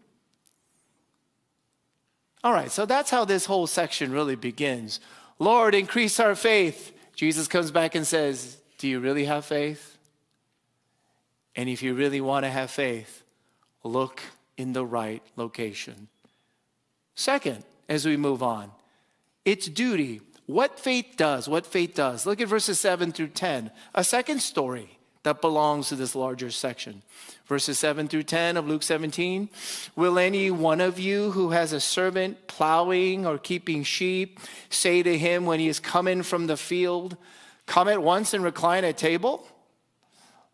All 2.42 2.52
right, 2.52 2.70
so 2.70 2.84
that's 2.84 3.10
how 3.10 3.24
this 3.24 3.46
whole 3.46 3.68
section 3.68 4.10
really 4.10 4.34
begins. 4.34 4.98
Lord, 5.38 5.72
increase 5.72 6.18
our 6.18 6.34
faith. 6.34 6.94
Jesus 7.16 7.48
comes 7.48 7.70
back 7.70 7.94
and 7.94 8.06
says, 8.06 8.58
Do 8.78 8.86
you 8.86 9.00
really 9.00 9.24
have 9.24 9.44
faith? 9.44 9.96
And 11.56 11.68
if 11.68 11.82
you 11.82 11.94
really 11.94 12.20
want 12.20 12.44
to 12.44 12.50
have 12.50 12.70
faith, 12.70 13.24
look 13.82 14.22
in 14.56 14.74
the 14.74 14.84
right 14.84 15.22
location. 15.36 16.08
Second, 17.14 17.64
as 17.88 18.04
we 18.04 18.16
move 18.16 18.42
on. 18.42 18.70
It's 19.44 19.66
duty. 19.66 20.20
What 20.46 20.78
faith 20.78 21.14
does, 21.16 21.48
what 21.48 21.66
faith 21.66 21.94
does. 21.94 22.26
Look 22.26 22.40
at 22.40 22.48
verses 22.48 22.78
7 22.78 23.12
through 23.12 23.28
10. 23.28 23.70
A 23.94 24.04
second 24.04 24.42
story 24.42 24.95
that 25.26 25.40
belongs 25.40 25.88
to 25.88 25.96
this 25.96 26.14
larger 26.14 26.52
section. 26.52 27.02
Verses 27.46 27.80
7 27.80 28.06
through 28.06 28.22
10 28.22 28.56
of 28.56 28.68
Luke 28.68 28.84
17. 28.84 29.48
Will 29.96 30.20
any 30.20 30.52
one 30.52 30.80
of 30.80 31.00
you 31.00 31.32
who 31.32 31.50
has 31.50 31.72
a 31.72 31.80
servant 31.80 32.46
plowing 32.46 33.26
or 33.26 33.36
keeping 33.36 33.82
sheep 33.82 34.38
say 34.70 35.02
to 35.02 35.18
him 35.18 35.44
when 35.44 35.58
he 35.58 35.66
is 35.66 35.80
coming 35.80 36.22
from 36.22 36.46
the 36.46 36.56
field, 36.56 37.16
Come 37.66 37.88
at 37.88 38.00
once 38.00 38.34
and 38.34 38.44
recline 38.44 38.84
at 38.84 38.96
table? 38.96 39.44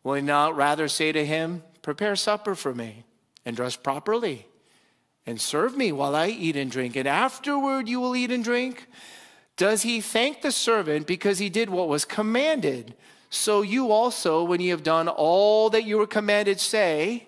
Will 0.03 0.15
he 0.15 0.23
not 0.23 0.57
rather 0.57 0.89
say 0.89 1.13
to 1.13 1.23
him, 1.23 1.63
Prepare 1.83 2.17
supper 2.17 2.55
for 2.55 2.75
me 2.75 3.05
and 3.45 3.55
dress 3.55 3.77
properly? 3.77 4.47
and 5.25 5.41
serve 5.41 5.77
me 5.77 5.93
while 5.93 6.17
I 6.17 6.29
eat 6.29 6.57
and 6.57 6.69
drink, 6.69 6.97
and 6.97 7.07
afterward 7.07 7.89
you 7.89 8.01
will 8.01 8.17
eat 8.17 8.33
and 8.33 8.43
drink? 8.43 8.89
Does 9.57 9.83
he 9.83 10.01
thank 10.01 10.43
the 10.43 10.51
servant 10.51 11.07
because 11.07 11.39
he 11.39 11.49
did 11.49 11.71
what 11.71 11.87
was 11.87 12.05
commanded? 12.05 12.97
So 13.35 13.63
you 13.63 13.91
also, 13.91 14.45
when 14.45 14.61
you 14.61 14.73
have 14.73 14.83
done 14.83 15.09
all 15.09 15.71
that 15.71 15.85
you 15.85 15.97
were 15.97 16.07
commanded, 16.07 16.61
say, 16.61 17.27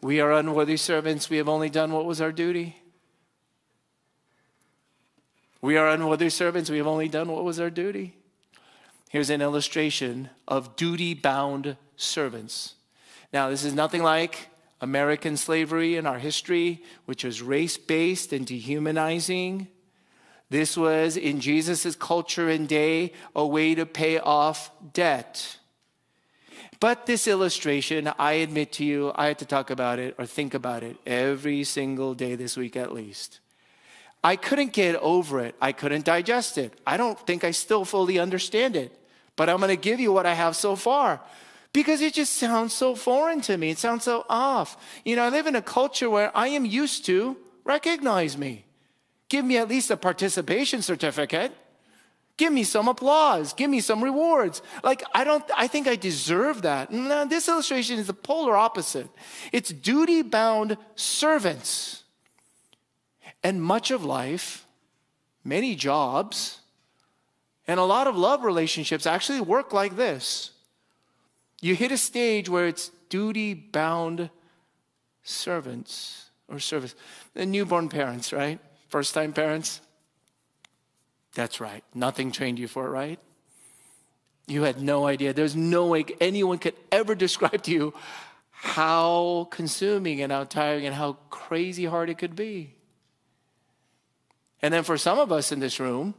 We 0.00 0.18
are 0.18 0.32
unworthy 0.32 0.78
servants, 0.78 1.28
we 1.28 1.36
have 1.36 1.48
only 1.48 1.68
done 1.68 1.92
what 1.92 2.06
was 2.06 2.22
our 2.22 2.32
duty. 2.32 2.76
We 5.60 5.76
are 5.76 5.90
unworthy 5.90 6.30
servants, 6.30 6.70
we 6.70 6.78
have 6.78 6.86
only 6.86 7.08
done 7.08 7.30
what 7.30 7.44
was 7.44 7.60
our 7.60 7.68
duty. 7.68 8.16
Here's 9.10 9.28
an 9.28 9.42
illustration 9.42 10.30
of 10.48 10.74
duty 10.74 11.12
bound 11.12 11.76
servants. 11.96 12.74
Now, 13.30 13.50
this 13.50 13.62
is 13.62 13.74
nothing 13.74 14.02
like 14.02 14.48
American 14.80 15.36
slavery 15.36 15.96
in 15.96 16.06
our 16.06 16.18
history, 16.18 16.82
which 17.04 17.24
was 17.24 17.42
race 17.42 17.76
based 17.76 18.32
and 18.32 18.46
dehumanizing. 18.46 19.68
This 20.50 20.76
was, 20.76 21.16
in 21.16 21.40
Jesus' 21.40 21.96
culture 21.96 22.48
and 22.48 22.68
day, 22.68 23.12
a 23.34 23.46
way 23.46 23.74
to 23.74 23.86
pay 23.86 24.18
off 24.18 24.70
debt. 24.92 25.58
But 26.80 27.06
this 27.06 27.26
illustration, 27.26 28.12
I 28.18 28.32
admit 28.32 28.72
to 28.72 28.84
you, 28.84 29.12
I 29.14 29.26
had 29.28 29.38
to 29.38 29.46
talk 29.46 29.70
about 29.70 29.98
it 29.98 30.14
or 30.18 30.26
think 30.26 30.54
about 30.54 30.82
it 30.82 30.96
every 31.06 31.64
single 31.64 32.14
day 32.14 32.34
this 32.34 32.56
week 32.56 32.76
at 32.76 32.92
least. 32.92 33.40
I 34.22 34.36
couldn't 34.36 34.72
get 34.72 34.96
over 34.96 35.40
it. 35.40 35.54
I 35.60 35.72
couldn't 35.72 36.04
digest 36.04 36.58
it. 36.58 36.72
I 36.86 36.96
don't 36.96 37.18
think 37.26 37.44
I 37.44 37.50
still 37.50 37.84
fully 37.84 38.18
understand 38.18 38.76
it. 38.76 38.98
But 39.36 39.50
I'm 39.50 39.58
going 39.58 39.68
to 39.68 39.76
give 39.76 40.00
you 40.00 40.12
what 40.12 40.26
I 40.26 40.34
have 40.34 40.56
so 40.56 40.76
far 40.76 41.20
because 41.72 42.00
it 42.00 42.14
just 42.14 42.34
sounds 42.34 42.72
so 42.72 42.94
foreign 42.94 43.40
to 43.42 43.56
me. 43.58 43.70
It 43.70 43.78
sounds 43.78 44.04
so 44.04 44.24
off. 44.28 44.76
You 45.04 45.16
know, 45.16 45.24
I 45.24 45.28
live 45.28 45.46
in 45.46 45.56
a 45.56 45.62
culture 45.62 46.08
where 46.08 46.34
I 46.34 46.48
am 46.48 46.64
used 46.64 47.04
to 47.06 47.36
recognize 47.64 48.38
me. 48.38 48.64
Give 49.28 49.44
me 49.44 49.56
at 49.56 49.68
least 49.68 49.90
a 49.90 49.96
participation 49.96 50.82
certificate. 50.82 51.52
Give 52.36 52.52
me 52.52 52.64
some 52.64 52.88
applause. 52.88 53.52
Give 53.52 53.70
me 53.70 53.80
some 53.80 54.02
rewards. 54.02 54.60
Like, 54.82 55.04
I 55.14 55.22
don't, 55.22 55.44
I 55.56 55.68
think 55.68 55.86
I 55.86 55.94
deserve 55.94 56.62
that. 56.62 56.90
No, 56.90 57.24
this 57.24 57.48
illustration 57.48 57.98
is 57.98 58.08
the 58.08 58.14
polar 58.14 58.56
opposite. 58.56 59.08
It's 59.52 59.70
duty 59.70 60.22
bound 60.22 60.76
servants. 60.96 62.02
And 63.42 63.62
much 63.62 63.90
of 63.90 64.04
life, 64.04 64.66
many 65.44 65.76
jobs, 65.76 66.60
and 67.68 67.78
a 67.78 67.84
lot 67.84 68.06
of 68.06 68.16
love 68.16 68.42
relationships 68.42 69.06
actually 69.06 69.40
work 69.40 69.72
like 69.72 69.96
this. 69.96 70.50
You 71.60 71.74
hit 71.74 71.92
a 71.92 71.98
stage 71.98 72.48
where 72.48 72.66
it's 72.66 72.90
duty 73.08 73.54
bound 73.54 74.28
servants 75.22 76.30
or 76.48 76.58
service. 76.58 76.94
The 77.34 77.46
newborn 77.46 77.88
parents, 77.88 78.32
right? 78.32 78.58
First 78.94 79.12
time 79.12 79.32
parents. 79.32 79.80
That's 81.34 81.60
right. 81.60 81.82
Nothing 81.94 82.30
trained 82.30 82.60
you 82.60 82.68
for 82.68 82.86
it, 82.86 82.90
right? 82.90 83.18
You 84.46 84.62
had 84.62 84.80
no 84.80 85.04
idea. 85.08 85.32
There's 85.32 85.56
no 85.56 85.86
way 85.86 86.04
anyone 86.20 86.58
could 86.58 86.76
ever 86.92 87.14
describe 87.26 87.64
to 87.64 87.72
you 87.72 87.94
how 88.52 89.48
consuming 89.50 90.22
and 90.22 90.30
how 90.30 90.44
tiring 90.44 90.86
and 90.86 90.94
how 90.94 91.14
crazy 91.28 91.86
hard 91.86 92.08
it 92.08 92.18
could 92.18 92.36
be. 92.36 92.76
And 94.62 94.72
then 94.72 94.84
for 94.84 94.96
some 94.96 95.18
of 95.18 95.32
us 95.32 95.50
in 95.50 95.58
this 95.58 95.80
room, 95.80 96.14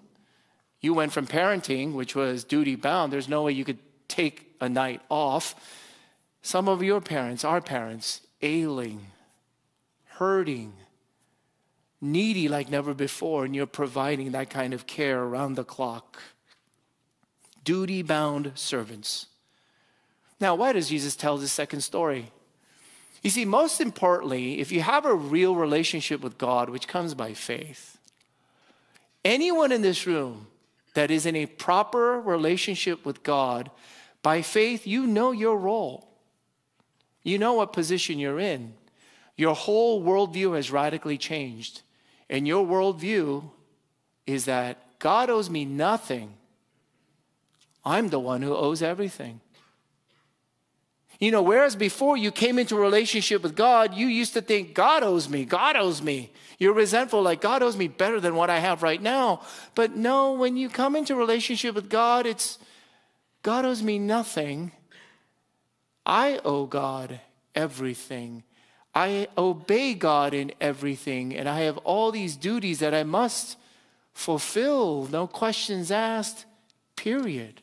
you 0.82 0.94
went 0.94 1.14
from 1.14 1.28
parenting, 1.28 1.94
which 1.94 2.14
was 2.14 2.44
duty 2.44 2.76
bound, 2.76 3.14
there's 3.14 3.30
no 3.30 3.44
way 3.44 3.54
you 3.54 3.64
could 3.64 3.80
take 4.10 4.54
a 4.60 4.68
night 4.68 5.02
off. 5.08 5.56
Some 6.42 6.68
of 6.68 6.84
your 6.84 7.00
parents, 7.00 7.46
our 7.46 7.62
parents, 7.62 8.20
ailing, 8.42 9.00
hurting, 10.18 10.74
needy 12.12 12.48
like 12.48 12.70
never 12.70 12.94
before, 12.94 13.46
and 13.46 13.56
you're 13.56 13.66
providing 13.66 14.32
that 14.32 14.50
kind 14.50 14.74
of 14.74 14.88
care 14.88 15.24
around 15.24 15.56
the 15.56 15.64
clock. 15.64 16.22
Duty 17.64 18.02
bound 18.02 18.52
servants. 18.56 19.28
Now, 20.40 20.56
why 20.56 20.74
does 20.74 20.90
Jesus 20.90 21.16
tell 21.16 21.38
this 21.38 21.52
second 21.52 21.82
story? 21.82 22.32
You 23.24 23.30
see, 23.30 23.46
most 23.46 23.82
importantly, 23.82 24.60
if 24.60 24.72
you 24.72 24.82
have 24.82 25.06
a 25.06 25.16
real 25.16 25.56
relationship 25.56 26.22
with 26.22 26.38
God, 26.38 26.70
which 26.70 26.88
comes 26.88 27.14
by 27.14 27.34
faith, 27.34 27.98
anyone 29.24 29.72
in 29.72 29.82
this 29.82 30.06
room 30.06 30.48
that 30.94 31.10
is 31.10 31.26
in 31.26 31.36
a 31.36 31.48
proper 31.48 32.22
relationship 32.22 33.04
with 33.06 33.24
God 33.24 33.72
by 34.22 34.42
faith, 34.42 34.86
you 34.86 35.08
know 35.08 35.32
your 35.32 35.58
role. 35.58 36.08
You 37.24 37.40
know 37.40 37.54
what 37.54 37.74
position 37.74 38.20
you're 38.20 38.40
in. 38.40 38.76
Your 39.36 39.56
whole 39.56 40.04
worldview 40.04 40.56
has 40.56 40.72
radically 40.72 41.18
changed. 41.18 41.82
And 42.30 42.48
your 42.48 42.66
worldview 42.66 43.50
is 44.26 44.46
that 44.46 45.00
God 45.00 45.30
owes 45.30 45.50
me 45.50 45.66
nothing. 45.66 46.34
I'm 47.84 48.10
the 48.10 48.20
one 48.20 48.42
who 48.42 48.56
owes 48.56 48.82
everything. 48.82 49.42
You 51.20 51.32
know, 51.32 51.42
whereas 51.42 51.76
before 51.76 52.18
you 52.18 52.32
came 52.32 52.60
into 52.60 52.76
a 52.76 52.82
relationship 52.82 53.44
with 53.44 53.56
God, 53.56 53.94
you 53.94 54.08
used 54.08 54.34
to 54.34 54.42
think, 54.42 54.74
God 54.74 55.04
owes 55.04 55.30
me, 55.30 55.46
God 55.46 55.76
owes 55.78 56.02
me. 56.02 56.32
You're 56.58 56.74
resentful, 56.74 57.22
like 57.22 57.42
God 57.42 57.64
owes 57.64 57.78
me 57.78 57.88
better 57.88 58.20
than 58.20 58.36
what 58.36 58.50
I 58.50 58.60
have 58.60 58.84
right 58.84 59.02
now. 59.02 59.42
But 59.76 59.96
no, 59.96 60.34
when 60.34 60.58
you 60.58 60.70
come 60.70 60.96
into 60.96 61.16
relationship 61.16 61.76
with 61.76 61.90
God, 61.90 62.26
it's 62.26 62.58
God 63.44 63.66
owes 63.66 63.84
me 63.84 64.00
nothing. 64.00 64.72
I 66.06 66.40
owe 66.44 66.66
God 66.66 67.20
everything. 67.54 68.44
I 68.96 69.28
obey 69.38 69.94
God 69.94 70.34
in 70.34 70.54
everything, 70.62 71.36
and 71.36 71.50
I 71.50 71.62
have 71.62 71.78
all 71.80 72.12
these 72.12 72.38
duties 72.38 72.80
that 72.80 72.94
I 72.94 73.04
must 73.04 73.58
fulfill, 74.14 75.10
no 75.12 75.28
questions 75.28 75.92
asked, 75.92 76.46
period. 76.96 77.62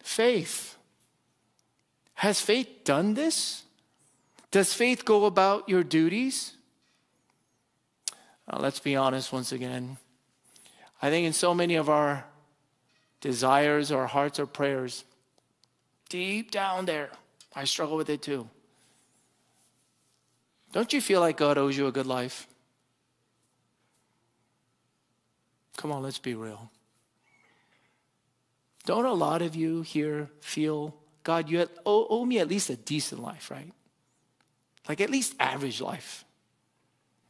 Faith. 0.00 0.78
Has 2.14 2.40
faith 2.40 2.68
done 2.84 3.12
this? 3.12 3.64
Does 4.50 4.72
faith 4.72 5.04
go 5.04 5.26
about 5.26 5.68
your 5.68 5.82
duties? 5.82 6.54
Uh, 8.48 8.58
let's 8.60 8.78
be 8.78 8.96
honest 8.96 9.32
once 9.32 9.52
again. 9.52 9.98
I 11.02 11.10
think 11.10 11.26
in 11.26 11.34
so 11.34 11.52
many 11.52 11.74
of 11.74 11.90
our 11.90 12.24
desires, 13.20 13.90
our 13.90 14.06
hearts, 14.06 14.38
our 14.38 14.46
prayers, 14.46 15.04
deep 16.08 16.50
down 16.50 16.86
there, 16.86 17.10
I 17.54 17.64
struggle 17.64 17.96
with 17.96 18.10
it 18.10 18.22
too. 18.22 18.48
Don't 20.72 20.92
you 20.92 21.00
feel 21.00 21.20
like 21.20 21.36
God 21.36 21.56
owes 21.56 21.76
you 21.76 21.86
a 21.86 21.92
good 21.92 22.06
life? 22.06 22.48
Come 25.76 25.92
on, 25.92 26.02
let's 26.02 26.18
be 26.18 26.34
real. 26.34 26.70
Don't 28.84 29.04
a 29.04 29.12
lot 29.12 29.40
of 29.40 29.54
you 29.54 29.82
here 29.82 30.28
feel, 30.40 30.94
God, 31.22 31.48
you 31.48 31.66
owe, 31.86 32.24
me 32.24 32.38
at 32.38 32.48
least 32.48 32.70
a 32.70 32.76
decent 32.76 33.22
life, 33.22 33.50
right? 33.50 33.72
Like 34.88 35.00
at 35.00 35.10
least 35.10 35.34
average 35.40 35.80
life. 35.80 36.24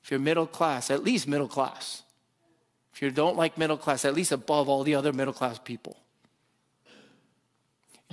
If 0.03 0.11
you're 0.11 0.21
middle 0.21 0.47
class, 0.47 0.91
at 0.91 1.05
least 1.05 1.29
middle 1.29 1.49
class. 1.49 2.03
If 2.93 3.03
you 3.03 3.11
don't 3.11 3.37
like 3.37 3.57
middle 3.57 3.77
class, 3.77 4.05
at 4.05 4.15
least 4.15 4.33
above 4.33 4.69
all 4.69 4.85
the 4.85 4.95
other 4.95 5.13
middle 5.13 5.33
class 5.33 5.59
people. 5.59 5.97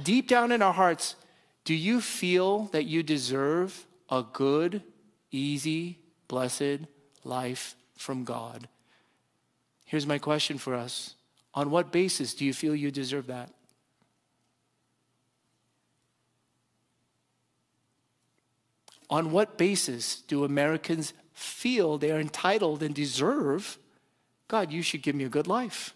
Deep 0.01 0.27
down 0.27 0.51
in 0.51 0.61
our 0.61 0.73
hearts, 0.73 1.15
do 1.63 1.73
you 1.73 2.01
feel 2.01 2.65
that 2.71 2.85
you 2.85 3.03
deserve 3.03 3.85
a 4.09 4.23
good, 4.23 4.81
easy, 5.31 5.99
blessed 6.27 6.79
life 7.23 7.75
from 7.97 8.23
God? 8.23 8.67
Here's 9.85 10.07
my 10.07 10.17
question 10.17 10.57
for 10.57 10.73
us 10.73 11.15
On 11.53 11.69
what 11.69 11.91
basis 11.91 12.33
do 12.33 12.45
you 12.45 12.53
feel 12.53 12.75
you 12.75 12.91
deserve 12.91 13.27
that? 13.27 13.51
On 19.09 19.31
what 19.31 19.57
basis 19.57 20.21
do 20.21 20.45
Americans 20.45 21.13
feel 21.33 21.97
they 21.97 22.11
are 22.11 22.19
entitled 22.19 22.81
and 22.81 22.95
deserve, 22.95 23.77
God, 24.47 24.71
you 24.71 24.81
should 24.81 25.01
give 25.01 25.15
me 25.15 25.25
a 25.25 25.29
good 25.29 25.47
life? 25.47 25.93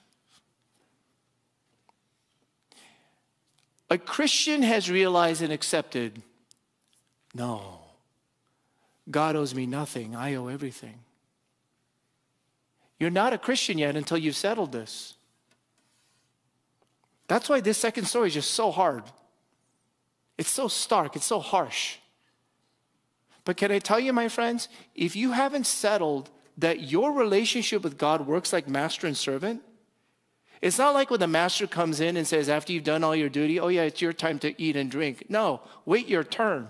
A 3.90 3.98
Christian 3.98 4.64
has 4.64 4.90
realized 4.90 5.42
and 5.42 5.54
accepted 5.54 6.22
no, 7.34 7.80
God 9.12 9.36
owes 9.36 9.54
me 9.54 9.66
nothing, 9.66 10.16
I 10.16 10.36
owe 10.36 10.48
everything. 10.48 11.00
You're 12.98 13.10
not 13.10 13.34
a 13.34 13.38
Christian 13.38 13.78
yet 13.78 13.98
until 13.98 14.18
you've 14.18 14.38
settled 14.38 14.72
this. 14.72 15.16
That's 17.28 17.50
why 17.50 17.60
this 17.60 17.78
second 17.78 18.06
story 18.06 18.30
is 18.30 18.36
just 18.36 18.52
so 18.52 18.72
hard. 18.72 19.04
It's 20.38 20.50
so 20.50 20.68
stark, 20.68 21.16
it's 21.16 21.26
so 21.26 21.40
harsh. 21.40 21.98
But 23.44 23.58
can 23.58 23.72
I 23.72 23.80
tell 23.80 24.00
you, 24.00 24.14
my 24.14 24.28
friends, 24.28 24.70
if 24.96 25.16
you 25.16 25.32
haven't 25.34 25.68
settled 25.68 26.30
that 26.58 26.82
your 26.82 27.12
relationship 27.12 27.84
with 27.84 27.98
God 27.98 28.26
works 28.26 28.54
like 28.54 28.68
master 28.68 29.08
and 29.08 29.18
servant, 29.18 29.62
it's 30.66 30.80
not 30.80 30.96
like 30.96 31.12
when 31.12 31.20
the 31.20 31.28
master 31.28 31.68
comes 31.68 32.00
in 32.00 32.18
and 32.18 32.26
says, 32.26 32.50
after 32.50 32.74
you've 32.74 32.84
done 32.84 33.04
all 33.04 33.16
your 33.16 33.30
duty, 33.30 33.60
oh, 33.60 33.68
yeah, 33.68 33.84
it's 33.84 34.02
your 34.02 34.14
time 34.14 34.40
to 34.40 34.60
eat 34.60 34.76
and 34.76 34.90
drink. 34.90 35.26
No, 35.30 35.62
wait 35.86 36.08
your 36.08 36.24
turn. 36.24 36.70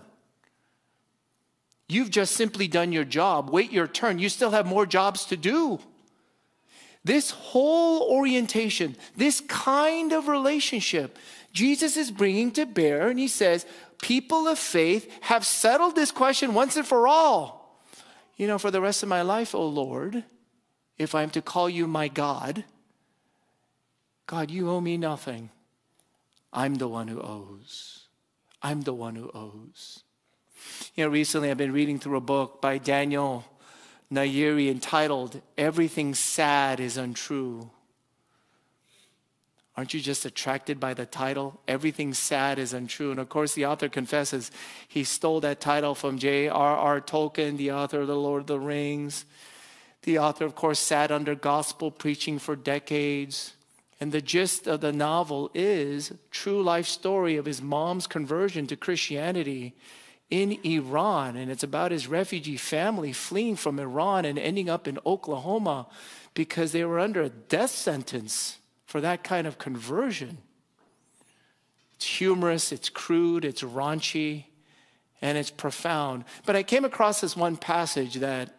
You've 1.88 2.10
just 2.10 2.34
simply 2.34 2.68
done 2.68 2.92
your 2.92 3.06
job. 3.06 3.50
Wait 3.52 3.72
your 3.72 3.88
turn. 3.88 4.20
You 4.20 4.28
still 4.28 4.52
have 4.52 4.66
more 4.66 4.86
jobs 4.86 5.24
to 5.28 5.38
do. 5.38 5.80
This 7.06 7.32
whole 7.32 8.02
orientation, 8.12 8.98
this 9.16 9.40
kind 9.40 10.12
of 10.12 10.28
relationship, 10.28 11.18
Jesus 11.54 11.96
is 11.96 12.12
bringing 12.12 12.52
to 12.52 12.66
bear, 12.66 13.08
and 13.08 13.18
he 13.18 13.30
says, 13.30 13.66
People 14.02 14.46
of 14.46 14.60
faith 14.60 15.10
have 15.22 15.46
settled 15.46 15.96
this 15.96 16.12
question 16.12 16.54
once 16.54 16.76
and 16.76 16.86
for 16.86 17.08
all. 17.08 17.80
You 18.36 18.48
know, 18.48 18.58
for 18.58 18.72
the 18.72 18.82
rest 18.82 19.04
of 19.04 19.08
my 19.08 19.22
life, 19.22 19.56
oh 19.56 19.66
Lord, 19.66 20.26
if 20.98 21.16
I'm 21.16 21.30
to 21.30 21.42
call 21.42 21.70
you 21.70 21.88
my 21.88 22.10
God, 22.10 22.66
God, 24.28 24.50
you 24.50 24.70
owe 24.70 24.82
me 24.82 24.98
nothing. 24.98 25.50
I'm 26.52 26.76
the 26.76 26.88
one 26.88 27.08
who 27.08 27.22
owes. 27.22 28.08
I'm 28.62 28.82
the 28.82 28.94
one 28.94 29.16
who 29.16 29.30
owes. 29.34 30.04
You 30.96 31.04
know, 31.04 31.12
recently 31.12 31.52
I've 31.52 31.58
been 31.58 31.74
reading 31.74 32.00
through 32.00 32.18
a 32.18 32.22
book 32.22 32.62
by 32.62 32.78
Daniel 32.78 33.46
Nayeri 34.12 34.70
entitled 34.70 35.42
Everything 35.58 36.16
Sad 36.16 36.80
is 36.80 36.98
Untrue. 36.98 37.70
Aren't 39.78 39.94
you 39.94 40.00
just 40.00 40.26
attracted 40.26 40.80
by 40.80 40.94
the 40.94 41.06
title? 41.06 41.60
Everything 41.68 42.14
sad 42.14 42.60
is 42.60 42.72
untrue. 42.72 43.12
And 43.12 43.20
of 43.20 43.28
course, 43.28 43.54
the 43.54 43.66
author 43.66 43.90
confesses 43.90 44.50
he 44.88 45.04
stole 45.04 45.42
that 45.42 45.60
title 45.60 45.94
from 45.96 46.18
J.R.R. 46.18 47.02
Tolkien, 47.02 47.58
the 47.58 47.72
author 47.72 48.02
of 48.02 48.08
The 48.08 48.16
Lord 48.16 48.42
of 48.42 48.48
the 48.48 48.60
Rings. 48.60 49.26
The 50.04 50.18
author, 50.20 50.46
of 50.46 50.56
course, 50.56 50.80
sat 50.80 51.12
under 51.12 51.36
gospel 51.36 51.92
preaching 51.92 52.40
for 52.40 52.56
decades. 52.56 53.54
And 54.00 54.12
the 54.12 54.22
gist 54.22 54.68
of 54.68 54.82
the 54.82 54.92
novel 54.92 55.50
is 55.54 56.14
true 56.30 56.62
life 56.62 56.88
story 56.88 57.38
of 57.38 57.46
his 57.46 57.62
mom's 57.62 58.08
conversion 58.08 58.68
to 58.68 58.76
Christianity 58.76 59.74
in 60.30 60.60
Iran. 60.64 61.38
And 61.38 61.50
it's 61.50 61.64
about 61.64 61.92
his 61.92 62.08
refugee 62.08 62.58
family 62.58 63.14
fleeing 63.14 63.56
from 63.56 63.80
Iran 63.80 64.26
and 64.26 64.38
ending 64.38 64.70
up 64.70 64.88
in 64.88 65.00
Oklahoma 65.06 65.88
because 66.34 66.72
they 66.72 66.84
were 66.84 67.00
under 67.00 67.22
a 67.22 67.30
death 67.30 67.72
sentence 67.72 68.58
for 68.86 69.00
that 69.02 69.24
kind 69.24 69.48
of 69.48 69.58
conversion. 69.58 70.40
It's 71.96 72.06
humorous, 72.06 72.74
it's 72.74 72.90
crude, 72.90 73.46
it's 73.46 73.62
raunchy, 73.62 74.46
and 75.22 75.38
it's 75.38 75.52
profound. 75.52 76.26
But 76.46 76.58
I 76.58 76.64
came 76.64 76.84
across 76.84 77.22
this 77.22 77.38
one 77.38 77.56
passage 77.56 78.16
that 78.16 78.54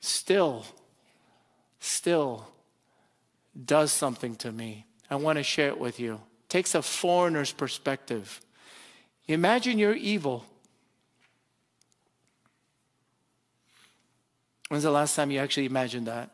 still, 0.00 0.64
still 1.80 2.46
does 3.64 3.92
something 3.92 4.36
to 4.36 4.52
me. 4.52 4.86
I 5.10 5.16
want 5.16 5.38
to 5.38 5.42
share 5.42 5.68
it 5.68 5.78
with 5.78 5.98
you. 5.98 6.14
It 6.14 6.48
takes 6.48 6.74
a 6.74 6.82
foreigner's 6.82 7.52
perspective. 7.52 8.40
Imagine 9.26 9.78
you're 9.78 9.94
evil. 9.94 10.44
When's 14.68 14.84
the 14.84 14.90
last 14.90 15.16
time 15.16 15.30
you 15.30 15.40
actually 15.40 15.66
imagined 15.66 16.06
that? 16.06 16.30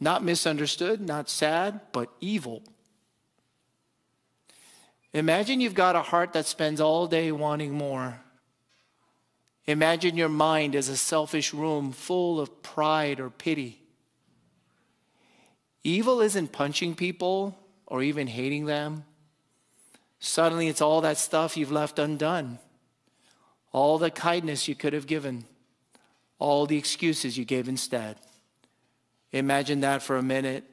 Not 0.00 0.24
misunderstood, 0.24 1.00
not 1.00 1.28
sad, 1.28 1.80
but 1.92 2.10
evil. 2.20 2.62
Imagine 5.12 5.60
you've 5.60 5.74
got 5.74 5.96
a 5.96 6.02
heart 6.02 6.32
that 6.32 6.46
spends 6.46 6.80
all 6.80 7.06
day 7.06 7.32
wanting 7.32 7.72
more. 7.72 8.20
Imagine 9.66 10.16
your 10.16 10.28
mind 10.28 10.74
as 10.74 10.88
a 10.88 10.96
selfish 10.96 11.52
room 11.52 11.92
full 11.92 12.40
of 12.40 12.62
pride 12.62 13.20
or 13.20 13.28
pity. 13.28 13.79
Evil 15.82 16.20
isn't 16.20 16.52
punching 16.52 16.94
people 16.94 17.58
or 17.86 18.02
even 18.02 18.26
hating 18.26 18.66
them. 18.66 19.04
Suddenly, 20.18 20.68
it's 20.68 20.82
all 20.82 21.00
that 21.00 21.16
stuff 21.16 21.56
you've 21.56 21.72
left 21.72 21.98
undone, 21.98 22.58
all 23.72 23.98
the 23.98 24.10
kindness 24.10 24.68
you 24.68 24.74
could 24.74 24.92
have 24.92 25.06
given, 25.06 25.46
all 26.38 26.66
the 26.66 26.76
excuses 26.76 27.38
you 27.38 27.44
gave 27.44 27.68
instead. 27.68 28.16
Imagine 29.32 29.80
that 29.80 30.02
for 30.02 30.16
a 30.16 30.22
minute. 30.22 30.64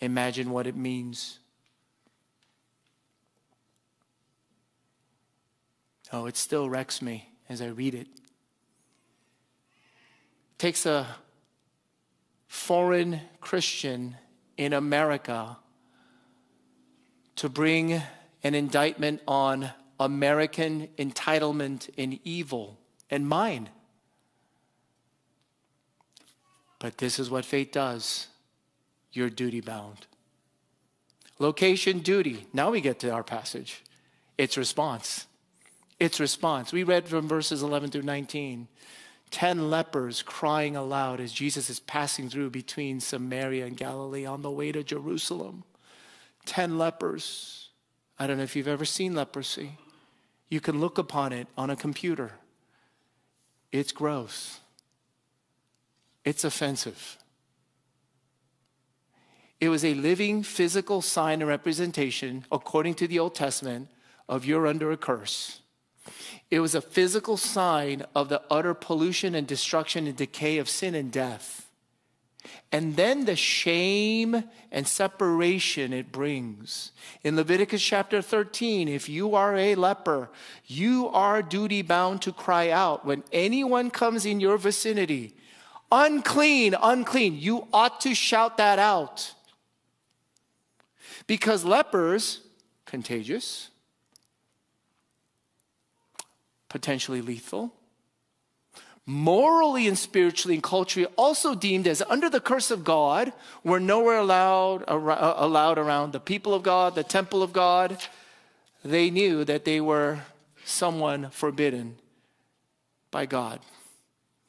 Imagine 0.00 0.50
what 0.50 0.66
it 0.66 0.76
means. 0.76 1.38
Oh, 6.12 6.26
it 6.26 6.36
still 6.36 6.68
wrecks 6.68 7.02
me 7.02 7.30
as 7.48 7.60
I 7.60 7.66
read 7.66 7.94
it. 7.94 8.08
it 8.08 8.20
takes 10.58 10.86
a 10.86 11.06
foreign 12.56 13.20
Christian 13.40 14.16
in 14.56 14.72
America 14.72 15.58
to 17.36 17.48
bring 17.50 18.02
an 18.42 18.54
indictment 18.54 19.20
on 19.28 19.70
American 20.00 20.88
entitlement 20.98 21.90
and 21.98 22.18
evil 22.24 22.78
and 23.10 23.28
mine. 23.28 23.68
But 26.78 26.96
this 26.98 27.18
is 27.18 27.30
what 27.30 27.44
fate 27.44 27.72
does 27.72 28.28
you're 29.12 29.30
duty 29.30 29.60
bound. 29.60 30.06
Location, 31.38 32.00
duty. 32.00 32.46
Now 32.52 32.70
we 32.70 32.80
get 32.80 32.98
to 33.00 33.10
our 33.10 33.22
passage. 33.22 33.84
It's 34.38 34.56
response. 34.56 35.26
It's 36.00 36.18
response. 36.18 36.72
We 36.72 36.84
read 36.84 37.06
from 37.06 37.28
verses 37.28 37.62
11 37.62 37.90
through 37.90 38.02
19. 38.02 38.66
Ten 39.30 39.70
lepers 39.70 40.22
crying 40.22 40.76
aloud 40.76 41.20
as 41.20 41.32
Jesus 41.32 41.68
is 41.68 41.80
passing 41.80 42.28
through 42.28 42.50
between 42.50 43.00
Samaria 43.00 43.66
and 43.66 43.76
Galilee 43.76 44.24
on 44.24 44.42
the 44.42 44.50
way 44.50 44.72
to 44.72 44.82
Jerusalem. 44.82 45.64
Ten 46.44 46.78
lepers. 46.78 47.70
I 48.18 48.26
don't 48.26 48.38
know 48.38 48.44
if 48.44 48.56
you've 48.56 48.68
ever 48.68 48.84
seen 48.84 49.14
leprosy. 49.14 49.78
You 50.48 50.60
can 50.60 50.80
look 50.80 50.96
upon 50.96 51.32
it 51.32 51.48
on 51.56 51.70
a 51.70 51.76
computer. 51.76 52.32
It's 53.72 53.92
gross. 53.92 54.60
It's 56.24 56.44
offensive. 56.44 57.18
It 59.60 59.68
was 59.68 59.84
a 59.84 59.94
living 59.94 60.42
physical 60.42 61.02
sign 61.02 61.40
and 61.40 61.48
representation, 61.48 62.44
according 62.52 62.94
to 62.94 63.08
the 63.08 63.18
Old 63.18 63.34
Testament, 63.34 63.88
of 64.28 64.44
you're 64.44 64.66
under 64.66 64.92
a 64.92 64.96
curse. 64.96 65.60
It 66.50 66.60
was 66.60 66.74
a 66.74 66.80
physical 66.80 67.36
sign 67.36 68.04
of 68.14 68.28
the 68.28 68.42
utter 68.50 68.74
pollution 68.74 69.34
and 69.34 69.46
destruction 69.46 70.06
and 70.06 70.16
decay 70.16 70.58
of 70.58 70.68
sin 70.68 70.94
and 70.94 71.10
death. 71.10 71.66
And 72.72 72.96
then 72.96 73.24
the 73.24 73.36
shame 73.36 74.44
and 74.70 74.86
separation 74.86 75.92
it 75.92 76.12
brings. 76.12 76.92
In 77.22 77.36
Leviticus 77.36 77.82
chapter 77.82 78.22
13, 78.22 78.88
if 78.88 79.08
you 79.08 79.34
are 79.34 79.56
a 79.56 79.74
leper, 79.74 80.30
you 80.66 81.08
are 81.08 81.42
duty 81.42 81.82
bound 81.82 82.22
to 82.22 82.32
cry 82.32 82.70
out 82.70 83.04
when 83.04 83.24
anyone 83.32 83.90
comes 83.90 84.26
in 84.26 84.40
your 84.40 84.58
vicinity, 84.58 85.34
unclean, 85.90 86.74
unclean. 86.80 87.38
You 87.38 87.66
ought 87.72 88.00
to 88.02 88.14
shout 88.14 88.56
that 88.58 88.78
out. 88.78 89.32
Because 91.26 91.64
lepers, 91.64 92.42
contagious, 92.84 93.70
potentially 96.68 97.20
lethal, 97.20 97.72
morally 99.06 99.86
and 99.86 99.96
spiritually 99.96 100.54
and 100.54 100.62
culturally 100.62 101.06
also 101.16 101.54
deemed 101.54 101.86
as 101.86 102.02
under 102.08 102.28
the 102.28 102.40
curse 102.40 102.70
of 102.70 102.84
God, 102.84 103.32
were 103.62 103.78
nowhere 103.78 104.18
allowed, 104.18 104.84
uh, 104.88 105.34
allowed 105.36 105.78
around 105.78 106.12
the 106.12 106.20
people 106.20 106.52
of 106.54 106.62
God, 106.62 106.94
the 106.94 107.04
temple 107.04 107.42
of 107.42 107.52
God. 107.52 107.98
They 108.84 109.10
knew 109.10 109.44
that 109.44 109.64
they 109.64 109.80
were 109.80 110.20
someone 110.64 111.30
forbidden 111.30 111.96
by 113.10 113.26
God. 113.26 113.60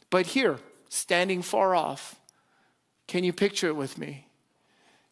But 0.10 0.27
here, 0.27 0.60
standing 0.89 1.41
far 1.41 1.75
off, 1.75 2.15
can 3.08 3.23
you 3.23 3.34
picture 3.34 3.67
it 3.67 3.75
with 3.75 3.97
me? 3.97 4.27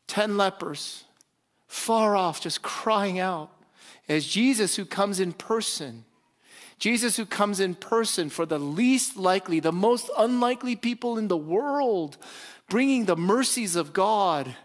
Ten 0.08 0.38
lepers, 0.38 1.04
far 1.68 2.16
off, 2.16 2.42
just 2.42 2.62
crying 2.62 3.20
out 3.20 3.52
as 4.08 4.26
Jesus, 4.26 4.76
who 4.76 4.86
comes 4.86 5.20
in 5.20 5.34
person, 5.34 6.06
Jesus, 6.78 7.16
who 7.16 7.26
comes 7.26 7.60
in 7.60 7.76
person 7.76 8.30
for 8.30 8.46
the 8.46 8.60
least 8.60 9.18
likely, 9.18 9.60
the 9.60 9.72
most 9.72 10.10
unlikely 10.18 10.76
people 10.76 11.18
in 11.18 11.28
the 11.28 11.38
world, 11.38 12.18
bringing 12.70 13.06
the 13.06 13.16
mercies 13.16 13.76
of 13.76 13.94
God. 13.94 14.56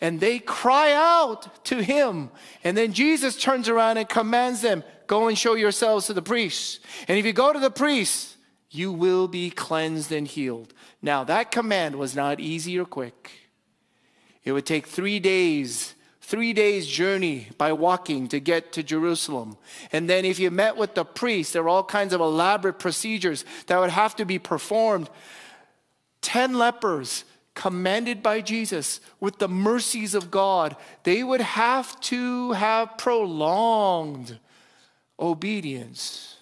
And 0.00 0.18
they 0.18 0.40
cry 0.40 0.92
out 0.92 1.64
to 1.66 1.82
him. 1.82 2.30
And 2.64 2.76
then 2.76 2.92
Jesus 2.92 3.36
turns 3.36 3.68
around 3.68 3.98
and 3.98 4.08
commands 4.08 4.60
them 4.60 4.82
go 5.06 5.28
and 5.28 5.38
show 5.38 5.54
yourselves 5.54 6.06
to 6.06 6.14
the 6.14 6.22
priests. 6.22 6.80
And 7.06 7.18
if 7.18 7.26
you 7.26 7.32
go 7.32 7.52
to 7.52 7.58
the 7.58 7.70
priests, 7.70 8.36
you 8.70 8.90
will 8.90 9.28
be 9.28 9.50
cleansed 9.50 10.10
and 10.10 10.26
healed. 10.26 10.72
Now, 11.02 11.22
that 11.24 11.50
command 11.50 11.96
was 11.96 12.16
not 12.16 12.40
easy 12.40 12.78
or 12.78 12.86
quick. 12.86 13.30
It 14.42 14.52
would 14.52 14.66
take 14.66 14.86
three 14.86 15.20
days 15.20 15.94
three 16.32 16.54
days' 16.54 16.86
journey 16.86 17.48
by 17.58 17.74
walking 17.74 18.26
to 18.26 18.40
get 18.40 18.72
to 18.72 18.82
Jerusalem. 18.82 19.54
And 19.92 20.08
then, 20.08 20.24
if 20.24 20.38
you 20.38 20.50
met 20.50 20.78
with 20.78 20.94
the 20.94 21.04
priest, 21.04 21.52
there 21.52 21.62
were 21.62 21.68
all 21.68 21.84
kinds 21.84 22.14
of 22.14 22.22
elaborate 22.22 22.78
procedures 22.78 23.44
that 23.66 23.78
would 23.78 23.90
have 23.90 24.16
to 24.16 24.24
be 24.24 24.38
performed. 24.38 25.10
Ten 26.22 26.54
lepers 26.54 27.24
commanded 27.52 28.22
by 28.22 28.40
Jesus 28.40 29.02
with 29.20 29.40
the 29.40 29.46
mercies 29.48 30.14
of 30.14 30.30
God, 30.30 30.74
they 31.02 31.22
would 31.22 31.42
have 31.42 32.00
to 32.00 32.52
have 32.52 32.96
prolonged 32.96 34.38
obedience, 35.20 36.38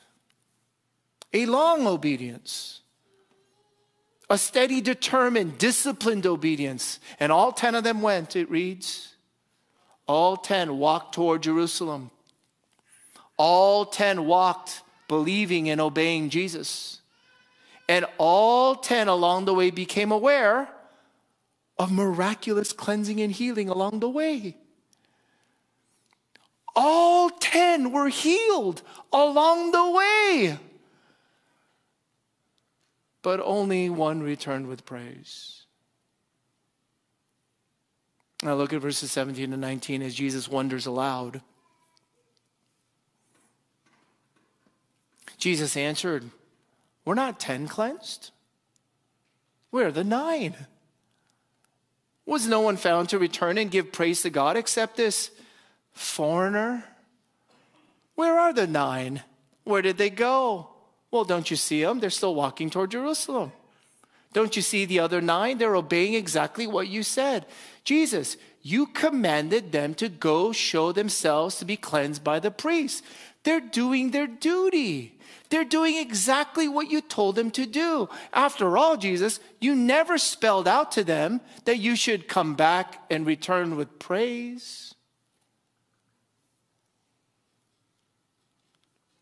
a 1.33 1.46
long 1.46 1.88
obedience. 1.88 2.76
A 4.33 4.38
steady, 4.38 4.81
determined, 4.81 5.59
disciplined 5.59 6.24
obedience. 6.24 7.00
And 7.18 7.33
all 7.33 7.50
10 7.50 7.74
of 7.74 7.83
them 7.83 8.00
went, 8.00 8.37
it 8.37 8.48
reads. 8.48 9.10
All 10.11 10.37
10 10.37 10.77
walked 10.77 11.14
toward 11.14 11.44
Jerusalem. 11.44 12.11
All 13.37 13.87
10 13.87 14.27
walked 14.27 14.83
believing 15.07 15.70
and 15.70 15.81
obeying 15.81 16.31
Jesus. 16.31 17.01
And 17.88 18.05
all 18.18 18.75
10 18.75 19.07
along 19.07 19.44
the 19.44 19.55
way 19.55 19.70
became 19.70 20.11
aware 20.11 20.68
of 21.79 21.92
miraculous 21.92 22.73
cleansing 22.73 23.20
and 23.20 23.31
healing 23.31 23.68
along 23.68 24.01
the 24.01 24.09
way. 24.09 24.57
All 26.75 27.31
10 27.31 27.92
were 27.92 28.09
healed 28.09 28.83
along 29.12 29.70
the 29.70 29.90
way. 29.92 30.59
But 33.23 33.38
only 33.44 33.88
one 33.88 34.25
returned 34.25 34.66
with 34.66 34.85
praise. 34.85 35.60
Now 38.42 38.55
look 38.55 38.72
at 38.72 38.81
verses 38.81 39.12
17 39.12 39.53
and 39.53 39.61
19 39.61 40.03
as 40.03 40.14
Jesus 40.14 40.48
wonders 40.48 40.87
aloud. 40.87 41.42
Jesus 45.37 45.76
answered, 45.76 46.24
We're 47.05 47.14
not 47.14 47.40
10 47.40 47.68
cleansed. 47.68 48.31
We're 49.70 49.92
the 49.92 50.05
nine. 50.05 50.55
Was 52.26 52.46
no 52.46 52.61
one 52.61 52.76
found 52.76 53.09
to 53.11 53.18
return 53.18 53.59
and 53.59 53.70
give 53.70 53.92
praise 53.92 54.22
to 54.22 54.31
God 54.31 54.57
except 54.57 54.96
this 54.96 55.31
foreigner? 55.92 56.85
Where 58.14 58.38
are 58.38 58.53
the 58.53 58.66
nine? 58.66 59.22
Where 59.64 59.83
did 59.83 59.98
they 59.98 60.11
go? 60.11 60.68
Well, 61.11 61.24
don't 61.24 61.50
you 61.50 61.57
see 61.57 61.83
them? 61.83 62.00
They're 62.00 62.11
still 62.11 62.35
walking 62.35 62.70
toward 62.70 62.90
Jerusalem. 62.90 63.53
Don't 64.33 64.55
you 64.55 64.62
see 64.62 64.85
the 64.85 65.00
other 65.00 65.20
nine? 65.20 65.59
They're 65.59 65.74
obeying 65.74 66.14
exactly 66.14 66.66
what 66.66 66.88
you 66.88 67.03
said. 67.03 67.46
Jesus, 67.90 68.37
you 68.62 68.87
commanded 68.87 69.72
them 69.72 69.94
to 69.94 70.09
go 70.09 70.53
show 70.53 70.92
themselves 70.92 71.57
to 71.57 71.64
be 71.64 71.76
cleansed 71.76 72.22
by 72.22 72.38
the 72.38 72.53
priest. 72.53 73.03
They're 73.42 73.59
doing 73.59 74.12
their 74.12 74.29
duty. 74.29 75.18
They're 75.48 75.64
doing 75.64 75.96
exactly 75.96 76.68
what 76.68 76.88
you 76.88 77.00
told 77.00 77.35
them 77.35 77.50
to 77.50 77.66
do. 77.66 78.09
After 78.33 78.79
all, 78.79 78.96
Jesus, 78.96 79.40
you 79.59 79.74
never 79.74 80.18
spelled 80.18 80.68
out 80.68 80.92
to 80.92 81.03
them 81.03 81.40
that 81.64 81.79
you 81.79 81.96
should 81.96 82.29
come 82.29 82.55
back 82.55 83.03
and 83.11 83.26
return 83.26 83.74
with 83.74 83.98
praise. 83.98 84.94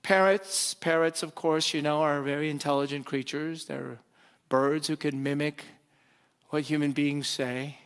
Parrots, 0.03 0.75
parrots, 0.75 1.23
of 1.23 1.35
course, 1.35 1.73
you 1.73 1.81
know, 1.81 2.03
are 2.03 2.21
very 2.21 2.51
intelligent 2.51 3.07
creatures. 3.07 3.65
They're 3.65 4.01
birds 4.51 4.89
who 4.89 4.97
can 4.97 5.23
mimic 5.23 5.65
what 6.51 6.65
human 6.65 6.93
beings 6.93 7.29
say. 7.29 7.79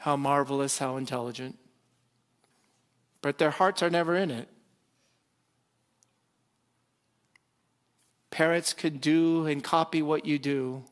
How 0.00 0.16
marvelous, 0.16 0.78
how 0.78 0.96
intelligent. 0.96 1.58
But 3.20 3.36
their 3.36 3.50
hearts 3.50 3.82
are 3.82 3.90
never 3.90 4.16
in 4.16 4.30
it. 4.30 4.48
Parrots 8.30 8.72
can 8.72 8.96
do 8.96 9.46
and 9.46 9.62
copy 9.62 10.00
what 10.00 10.24
you 10.24 10.38
do, 10.38 10.84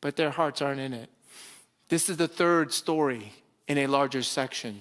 but 0.00 0.16
their 0.16 0.30
hearts 0.30 0.60
aren't 0.60 0.80
in 0.80 0.92
it. 0.92 1.08
This 1.88 2.08
is 2.08 2.16
the 2.16 2.26
third 2.26 2.72
story 2.72 3.34
in 3.68 3.78
a 3.78 3.86
larger 3.86 4.24
section. 4.24 4.80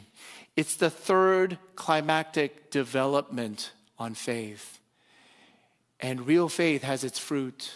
It's 0.55 0.75
the 0.75 0.89
third 0.89 1.59
climactic 1.75 2.71
development 2.71 3.71
on 3.99 4.15
faith. 4.15 4.79
And 5.99 6.25
real 6.25 6.49
faith 6.49 6.81
has 6.81 7.03
its 7.03 7.19
fruit. 7.19 7.71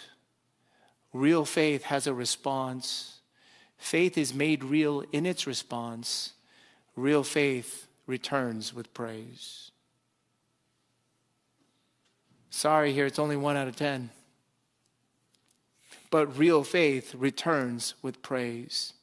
Real 1.13 1.45
faith 1.45 1.83
has 1.83 2.07
a 2.07 2.15
response. 2.15 3.12
Faith 3.83 4.17
is 4.17 4.33
made 4.33 4.63
real 4.63 5.03
in 5.11 5.25
its 5.25 5.45
response. 5.45 6.31
Real 6.95 7.21
faith 7.21 7.85
returns 8.07 8.73
with 8.73 8.93
praise. 8.93 9.71
Sorry, 12.49 12.93
here 12.93 13.05
it's 13.05 13.19
only 13.19 13.35
one 13.35 13.57
out 13.57 13.67
of 13.67 13.75
ten. 13.75 14.09
But 16.09 16.37
real 16.37 16.63
faith 16.63 17.13
returns 17.13 17.95
with 18.01 18.21
praise. 18.21 18.93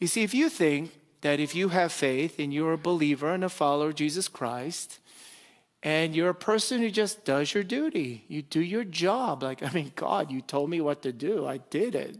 You 0.00 0.08
see, 0.08 0.24
if 0.24 0.34
you 0.34 0.48
think 0.48 0.90
that 1.20 1.38
if 1.38 1.54
you 1.54 1.68
have 1.68 1.92
faith 1.92 2.40
and 2.40 2.52
you're 2.52 2.72
a 2.72 2.78
believer 2.78 3.32
and 3.32 3.44
a 3.44 3.48
follower 3.48 3.90
of 3.90 3.94
Jesus 3.94 4.26
Christ, 4.26 4.98
and 5.84 6.12
you're 6.12 6.30
a 6.30 6.34
person 6.34 6.80
who 6.80 6.90
just 6.90 7.24
does 7.24 7.54
your 7.54 7.62
duty. 7.62 8.24
You 8.26 8.42
do 8.42 8.60
your 8.60 8.82
job. 8.82 9.44
Like, 9.44 9.62
I 9.62 9.70
mean, 9.70 9.92
God, 9.94 10.32
you 10.32 10.40
told 10.40 10.70
me 10.70 10.80
what 10.80 11.02
to 11.02 11.12
do. 11.12 11.46
I 11.46 11.58
did 11.58 11.94
it. 11.94 12.18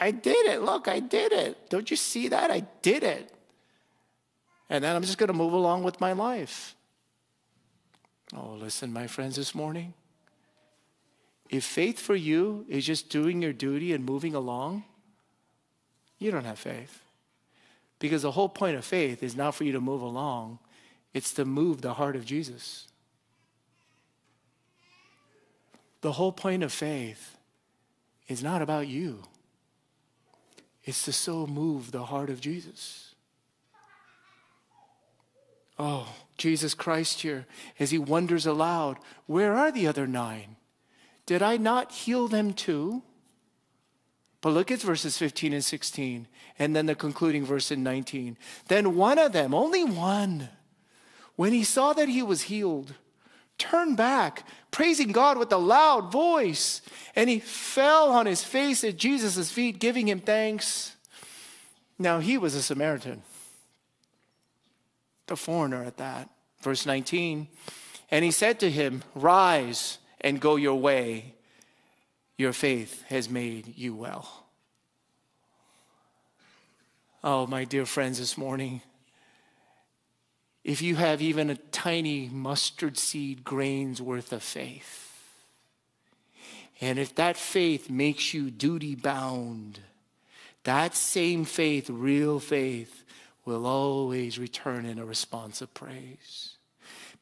I 0.00 0.10
did 0.10 0.46
it. 0.46 0.62
Look, 0.62 0.88
I 0.88 1.00
did 1.00 1.32
it. 1.32 1.70
Don't 1.70 1.90
you 1.90 1.96
see 1.96 2.28
that? 2.28 2.50
I 2.50 2.60
did 2.82 3.02
it. 3.02 3.32
And 4.70 4.84
then 4.84 4.94
I'm 4.94 5.02
just 5.02 5.18
going 5.18 5.28
to 5.28 5.34
move 5.34 5.52
along 5.52 5.82
with 5.82 6.00
my 6.00 6.12
life. 6.12 6.76
Oh, 8.36 8.52
listen, 8.60 8.92
my 8.92 9.06
friends, 9.06 9.36
this 9.36 9.54
morning. 9.54 9.94
If 11.48 11.64
faith 11.64 11.98
for 11.98 12.14
you 12.14 12.66
is 12.68 12.84
just 12.84 13.08
doing 13.08 13.40
your 13.40 13.54
duty 13.54 13.94
and 13.94 14.04
moving 14.04 14.34
along, 14.34 14.84
you 16.18 16.30
don't 16.30 16.44
have 16.44 16.58
faith. 16.58 17.00
Because 17.98 18.22
the 18.22 18.32
whole 18.32 18.50
point 18.50 18.76
of 18.76 18.84
faith 18.84 19.22
is 19.22 19.34
not 19.34 19.54
for 19.54 19.64
you 19.64 19.72
to 19.72 19.80
move 19.80 20.02
along, 20.02 20.58
it's 21.14 21.32
to 21.34 21.44
move 21.46 21.80
the 21.80 21.94
heart 21.94 22.16
of 22.16 22.26
Jesus. 22.26 22.86
The 26.02 26.12
whole 26.12 26.32
point 26.32 26.62
of 26.62 26.72
faith 26.72 27.37
is 28.28 28.42
not 28.42 28.62
about 28.62 28.86
you, 28.86 29.22
it's 30.84 31.04
to 31.04 31.12
so 31.12 31.46
move 31.46 31.90
the 31.90 32.04
heart 32.04 32.30
of 32.30 32.40
Jesus. 32.40 33.14
Oh, 35.78 36.08
Jesus 36.36 36.74
Christ 36.74 37.22
here, 37.22 37.46
as 37.78 37.90
he 37.90 37.98
wonders 37.98 38.46
aloud, 38.46 38.98
where 39.26 39.54
are 39.54 39.70
the 39.70 39.86
other 39.86 40.06
nine? 40.06 40.56
Did 41.26 41.42
I 41.42 41.56
not 41.56 41.92
heal 41.92 42.26
them 42.26 42.52
too? 42.52 43.02
But 44.40 44.50
look 44.50 44.70
at 44.70 44.80
verses 44.80 45.18
15 45.18 45.52
and 45.52 45.64
16, 45.64 46.28
and 46.58 46.74
then 46.74 46.86
the 46.86 46.94
concluding 46.94 47.44
verse 47.44 47.70
in 47.70 47.82
19. 47.82 48.36
Then 48.68 48.94
one 48.94 49.18
of 49.18 49.32
them, 49.32 49.52
only 49.52 49.84
one, 49.84 50.48
when 51.36 51.52
he 51.52 51.64
saw 51.64 51.92
that 51.92 52.08
he 52.08 52.22
was 52.22 52.42
healed, 52.42 52.94
turned 53.58 53.96
back, 53.96 54.44
praising 54.70 55.12
God 55.12 55.36
with 55.36 55.52
a 55.52 55.58
loud 55.58 56.10
voice, 56.10 56.80
and 57.14 57.28
he 57.28 57.40
fell 57.40 58.10
on 58.10 58.26
his 58.26 58.44
face 58.44 58.84
at 58.84 58.96
Jesus' 58.96 59.50
feet, 59.50 59.78
giving 59.78 60.08
him 60.08 60.20
thanks. 60.20 60.96
Now 61.98 62.20
he 62.20 62.38
was 62.38 62.54
a 62.54 62.62
Samaritan, 62.62 63.22
the 65.26 65.36
foreigner 65.36 65.82
at 65.84 65.96
that. 65.98 66.30
Verse 66.60 66.86
19, 66.86 67.48
and 68.10 68.24
he 68.24 68.30
said 68.30 68.58
to 68.60 68.70
him, 68.70 69.02
Rise 69.14 69.98
and 70.20 70.40
go 70.40 70.56
your 70.56 70.74
way 70.74 71.34
your 72.38 72.52
faith 72.52 73.02
has 73.08 73.28
made 73.28 73.76
you 73.76 73.94
well. 73.94 74.46
Oh, 77.22 77.46
my 77.48 77.64
dear 77.64 77.84
friends, 77.84 78.18
this 78.18 78.38
morning, 78.38 78.80
if 80.68 80.82
you 80.82 80.96
have 80.96 81.22
even 81.22 81.48
a 81.48 81.54
tiny 81.72 82.28
mustard 82.30 82.98
seed 82.98 83.42
grain's 83.42 84.02
worth 84.02 84.34
of 84.34 84.42
faith, 84.42 85.18
and 86.78 86.98
if 86.98 87.14
that 87.14 87.38
faith 87.38 87.88
makes 87.88 88.34
you 88.34 88.50
duty 88.50 88.94
bound, 88.94 89.80
that 90.64 90.94
same 90.94 91.46
faith, 91.46 91.88
real 91.88 92.38
faith, 92.38 93.02
will 93.46 93.64
always 93.64 94.38
return 94.38 94.84
in 94.84 94.98
a 94.98 95.06
response 95.06 95.62
of 95.62 95.72
praise. 95.72 96.58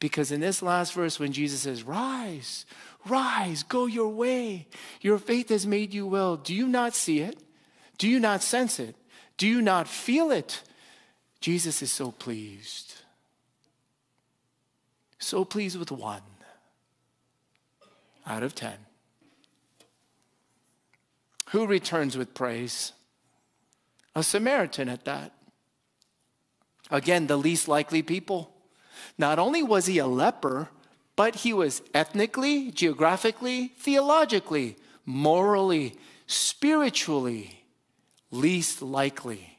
Because 0.01 0.29
in 0.29 0.41
this 0.41 0.61
last 0.61 0.91
verse, 0.91 1.17
when 1.17 1.31
Jesus 1.31 1.61
says, 1.61 1.83
Rise, 1.83 2.65
rise, 3.05 3.63
go 3.63 3.85
your 3.85 4.09
way, 4.09 4.67
your 4.99 5.17
faith 5.17 5.47
has 5.47 5.65
made 5.65 5.93
you 5.93 6.05
well, 6.05 6.35
do 6.35 6.53
you 6.53 6.67
not 6.67 6.93
see 6.93 7.21
it? 7.21 7.39
Do 7.97 8.09
you 8.09 8.19
not 8.19 8.43
sense 8.43 8.77
it? 8.77 8.97
Do 9.37 9.47
you 9.47 9.61
not 9.61 9.87
feel 9.87 10.31
it? 10.31 10.63
Jesus 11.39 11.81
is 11.81 11.93
so 11.93 12.11
pleased. 12.11 12.86
So 15.19 15.43
pleased 15.43 15.77
with 15.77 15.91
one 15.91 16.21
out 18.25 18.43
of 18.43 18.53
ten. 18.53 18.77
Who 21.51 21.65
returns 21.65 22.17
with 22.17 22.33
praise? 22.33 22.91
A 24.15 24.23
Samaritan 24.23 24.89
at 24.89 25.05
that. 25.05 25.33
Again, 26.91 27.27
the 27.27 27.37
least 27.37 27.67
likely 27.67 28.01
people. 28.01 28.53
Not 29.17 29.39
only 29.39 29.63
was 29.63 29.85
he 29.85 29.97
a 29.97 30.07
leper, 30.07 30.69
but 31.15 31.35
he 31.37 31.53
was 31.53 31.81
ethnically, 31.93 32.71
geographically, 32.71 33.69
theologically, 33.79 34.75
morally, 35.05 35.95
spiritually 36.27 37.63
least 38.29 38.81
likely. 38.81 39.57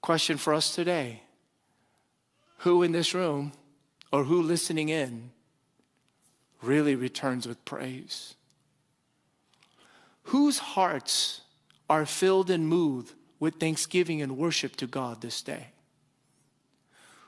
Question 0.00 0.36
for 0.36 0.54
us 0.54 0.74
today 0.74 1.23
Who 2.64 2.82
in 2.82 2.92
this 2.92 3.14
room 3.14 3.52
or 4.12 4.24
who 4.24 4.42
listening 4.42 4.90
in 4.90 5.30
really 6.60 6.94
returns 6.94 7.48
with 7.48 7.64
praise? 7.64 8.34
Whose 10.24 10.58
hearts 10.58 11.40
are 11.88 12.04
filled 12.04 12.50
and 12.50 12.68
moved 12.68 13.14
with 13.38 13.56
thanksgiving 13.56 14.20
and 14.20 14.36
worship 14.36 14.76
to 14.76 14.86
God 14.86 15.20
this 15.20 15.40
day? 15.40 15.68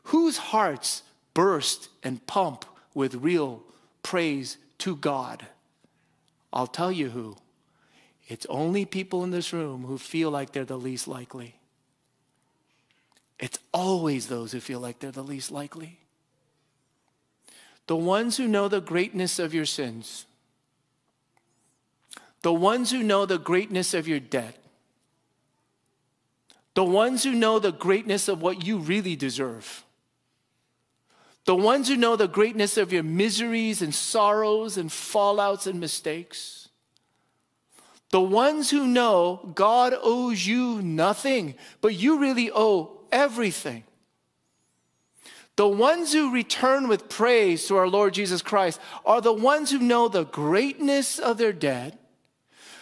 whose 0.07 0.37
hearts 0.37 1.03
burst 1.35 1.89
and 2.03 2.25
pump 2.27 2.65
with 2.95 3.15
real 3.15 3.63
praise 4.03 4.57
to 4.79 4.97
God? 4.97 5.47
I'll 6.53 6.67
tell 6.67 6.93
you 6.93 7.11
who. 7.11 7.37
It's 8.29 8.47
only 8.49 8.85
people 8.85 9.25
in 9.25 9.31
this 9.31 9.53
room 9.53 9.85
who 9.85 9.99
feel 9.99 10.31
like 10.31 10.53
they're 10.53 10.65
the 10.65 10.79
least 10.79 11.09
likely. 11.09 11.57
It's 13.39 13.59
always 13.73 14.29
those 14.29 14.53
who 14.53 14.61
feel 14.61 14.81
like 14.81 14.99
they're 14.99 15.11
the 15.11 15.23
least 15.23 15.51
likely. 15.51 15.99
The 17.87 17.97
ones 17.97 18.37
who 18.37 18.49
know 18.49 18.69
the 18.69 18.81
greatness 18.81 19.39
of 19.39 19.55
your 19.55 19.67
sins, 19.67 20.27
the 22.43 22.53
ones 22.53 22.91
who 22.91 23.03
know 23.03 23.27
the 23.27 23.39
greatness 23.39 23.95
of 23.95 24.09
your 24.09 24.21
debt, 24.21 24.57
the 26.75 26.85
ones 26.85 27.23
who 27.23 27.33
know 27.33 27.59
the 27.59 27.73
greatness 27.73 28.29
of 28.29 28.43
what 28.43 28.67
you 28.67 28.79
really 28.79 29.17
deserve 29.17 29.85
the 31.47 31.57
ones 31.57 31.89
who 31.89 31.97
know 31.97 32.17
the 32.17 32.29
greatness 32.29 32.77
of 32.77 32.93
your 32.93 33.05
miseries 33.05 33.81
and 33.81 33.95
sorrows 33.95 34.77
and 34.77 34.91
fallouts 34.91 35.69
and 35.69 35.79
mistakes. 35.79 36.69
The 38.11 38.21
ones 38.21 38.71
who 38.71 38.87
know 38.87 39.53
God 39.55 39.95
owes 40.03 40.45
you 40.45 40.83
nothing, 40.83 41.55
but 41.81 41.95
you 41.95 42.19
really 42.19 42.51
owe 42.53 42.96
everything. 43.17 43.83
The 45.57 45.67
ones 45.67 46.13
who 46.13 46.33
return 46.33 46.87
with 46.87 47.09
praise 47.09 47.67
to 47.67 47.77
our 47.77 47.89
Lord 47.89 48.15
Jesus 48.15 48.43
Christ 48.43 48.79
are 49.05 49.21
the 49.21 49.33
ones 49.33 49.71
who 49.71 49.79
know 49.79 50.09
the 50.09 50.25
greatness 50.25 51.19
of 51.19 51.39
their 51.39 51.53
debt, 51.53 51.99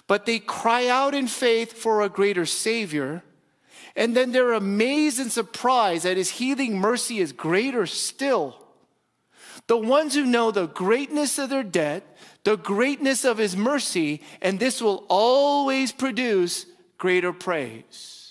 but 0.06 0.26
they 0.26 0.40
cry 0.40 0.88
out 0.88 1.14
in 1.14 1.28
faith 1.28 1.72
for 1.72 2.02
a 2.02 2.08
greater 2.08 2.44
Savior 2.44 3.22
and 3.96 4.16
then 4.16 4.32
they're 4.32 4.52
amazed 4.52 5.20
and 5.20 5.30
surprised 5.30 6.04
that 6.04 6.16
his 6.16 6.30
healing 6.30 6.78
mercy 6.78 7.20
is 7.20 7.32
greater 7.32 7.86
still. 7.86 8.60
The 9.66 9.76
ones 9.78 10.14
who 10.14 10.26
know 10.26 10.50
the 10.50 10.66
greatness 10.66 11.38
of 11.38 11.48
their 11.48 11.62
debt, 11.62 12.04
the 12.42 12.56
greatness 12.56 13.24
of 13.24 13.38
his 13.38 13.56
mercy, 13.56 14.20
and 14.42 14.58
this 14.58 14.82
will 14.82 15.06
always 15.08 15.92
produce 15.92 16.66
greater 16.98 17.32
praise. 17.32 18.23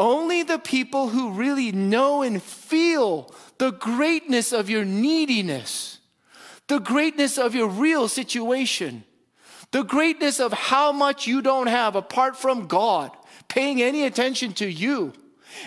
Only 0.00 0.42
the 0.42 0.58
people 0.58 1.10
who 1.10 1.32
really 1.32 1.72
know 1.72 2.22
and 2.22 2.42
feel 2.42 3.34
the 3.58 3.70
greatness 3.70 4.50
of 4.50 4.70
your 4.70 4.82
neediness, 4.82 5.98
the 6.68 6.78
greatness 6.78 7.36
of 7.36 7.54
your 7.54 7.68
real 7.68 8.08
situation, 8.08 9.04
the 9.72 9.82
greatness 9.82 10.40
of 10.40 10.54
how 10.54 10.90
much 10.90 11.26
you 11.26 11.42
don't 11.42 11.66
have 11.66 11.96
apart 11.96 12.34
from 12.34 12.66
God, 12.66 13.10
paying 13.48 13.82
any 13.82 14.06
attention 14.06 14.54
to 14.54 14.66
you. 14.66 15.12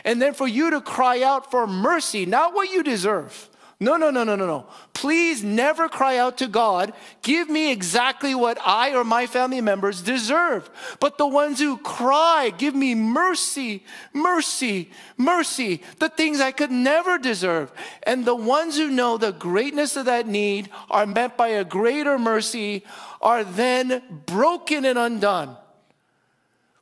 And 0.03 0.19
then 0.19 0.33
for 0.33 0.47
you 0.47 0.71
to 0.71 0.81
cry 0.81 1.21
out 1.21 1.51
for 1.51 1.67
mercy, 1.67 2.25
not 2.25 2.55
what 2.55 2.71
you 2.71 2.81
deserve. 2.81 3.49
No, 3.79 3.97
no, 3.97 4.11
no, 4.11 4.23
no, 4.23 4.35
no, 4.35 4.45
no. 4.45 4.67
Please 4.93 5.43
never 5.43 5.89
cry 5.89 6.17
out 6.17 6.37
to 6.37 6.47
God, 6.47 6.93
give 7.21 7.49
me 7.49 7.71
exactly 7.71 8.33
what 8.33 8.57
I 8.65 8.95
or 8.95 9.03
my 9.03 9.25
family 9.27 9.61
members 9.61 10.01
deserve. 10.01 10.69
But 10.99 11.17
the 11.17 11.27
ones 11.27 11.59
who 11.59 11.77
cry, 11.77 12.53
give 12.57 12.75
me 12.75 12.95
mercy, 12.95 13.83
mercy, 14.13 14.89
mercy, 15.17 15.81
the 15.99 16.09
things 16.09 16.39
I 16.39 16.51
could 16.51 16.71
never 16.71 17.17
deserve. 17.17 17.71
And 18.03 18.23
the 18.23 18.35
ones 18.35 18.77
who 18.77 18.89
know 18.89 19.17
the 19.17 19.33
greatness 19.33 19.95
of 19.95 20.05
that 20.05 20.27
need 20.27 20.69
are 20.89 21.05
met 21.05 21.35
by 21.35 21.49
a 21.49 21.65
greater 21.65 22.17
mercy 22.17 22.85
are 23.21 23.43
then 23.43 24.01
broken 24.25 24.85
and 24.85 24.97
undone 24.97 25.57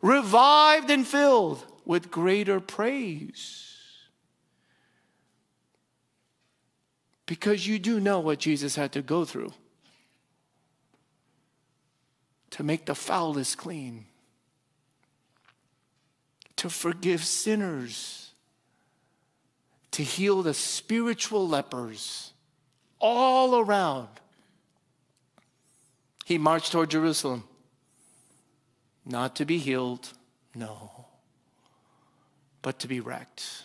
revived 0.02 0.90
and 0.90 1.06
filled 1.06 1.66
with 1.86 2.12
greater 2.12 2.60
praise. 2.60 3.71
Because 7.32 7.66
you 7.66 7.80
do 7.80 8.02
know 8.02 8.20
what 8.20 8.40
Jesus 8.40 8.76
had 8.76 8.92
to 8.92 9.02
go 9.02 9.24
through 9.24 9.54
to 12.50 12.62
make 12.62 12.86
the 12.86 12.94
foulest 12.94 13.58
clean, 13.58 14.08
to 16.58 16.70
forgive 16.70 17.24
sinners, 17.24 18.34
to 19.92 20.04
heal 20.04 20.44
the 20.44 20.54
spiritual 20.54 21.48
lepers 21.48 22.34
all 23.00 23.58
around. 23.58 24.10
He 26.26 26.38
marched 26.38 26.74
toward 26.74 26.92
Jerusalem. 26.92 27.46
Not 29.06 29.38
to 29.38 29.46
be 29.46 29.58
healed, 29.58 30.12
no, 30.54 31.06
but 32.62 32.78
to 32.80 32.90
be 32.90 33.00
wrecked. 33.00 33.64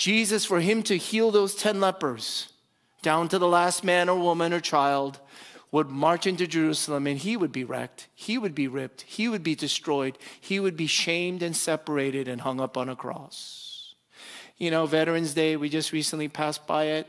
Jesus, 0.00 0.46
for 0.46 0.60
him 0.60 0.82
to 0.84 0.96
heal 0.96 1.30
those 1.30 1.54
10 1.54 1.78
lepers, 1.78 2.48
down 3.02 3.28
to 3.28 3.38
the 3.38 3.46
last 3.46 3.84
man 3.84 4.08
or 4.08 4.18
woman 4.18 4.50
or 4.50 4.58
child, 4.58 5.20
would 5.70 5.90
march 5.90 6.26
into 6.26 6.46
Jerusalem 6.46 7.06
and 7.06 7.18
he 7.18 7.36
would 7.36 7.52
be 7.52 7.64
wrecked. 7.64 8.08
He 8.14 8.38
would 8.38 8.54
be 8.54 8.66
ripped. 8.66 9.02
He 9.02 9.28
would 9.28 9.42
be 9.42 9.54
destroyed. 9.54 10.16
He 10.40 10.58
would 10.58 10.74
be 10.74 10.86
shamed 10.86 11.42
and 11.42 11.54
separated 11.54 12.28
and 12.28 12.40
hung 12.40 12.62
up 12.62 12.78
on 12.78 12.88
a 12.88 12.96
cross. 12.96 13.94
You 14.56 14.70
know, 14.70 14.86
Veterans 14.86 15.34
Day, 15.34 15.56
we 15.56 15.68
just 15.68 15.92
recently 15.92 16.28
passed 16.28 16.66
by 16.66 16.84
it. 16.84 17.06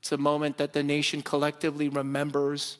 It's 0.00 0.10
a 0.10 0.16
moment 0.16 0.56
that 0.56 0.72
the 0.72 0.82
nation 0.82 1.20
collectively 1.20 1.90
remembers 1.90 2.78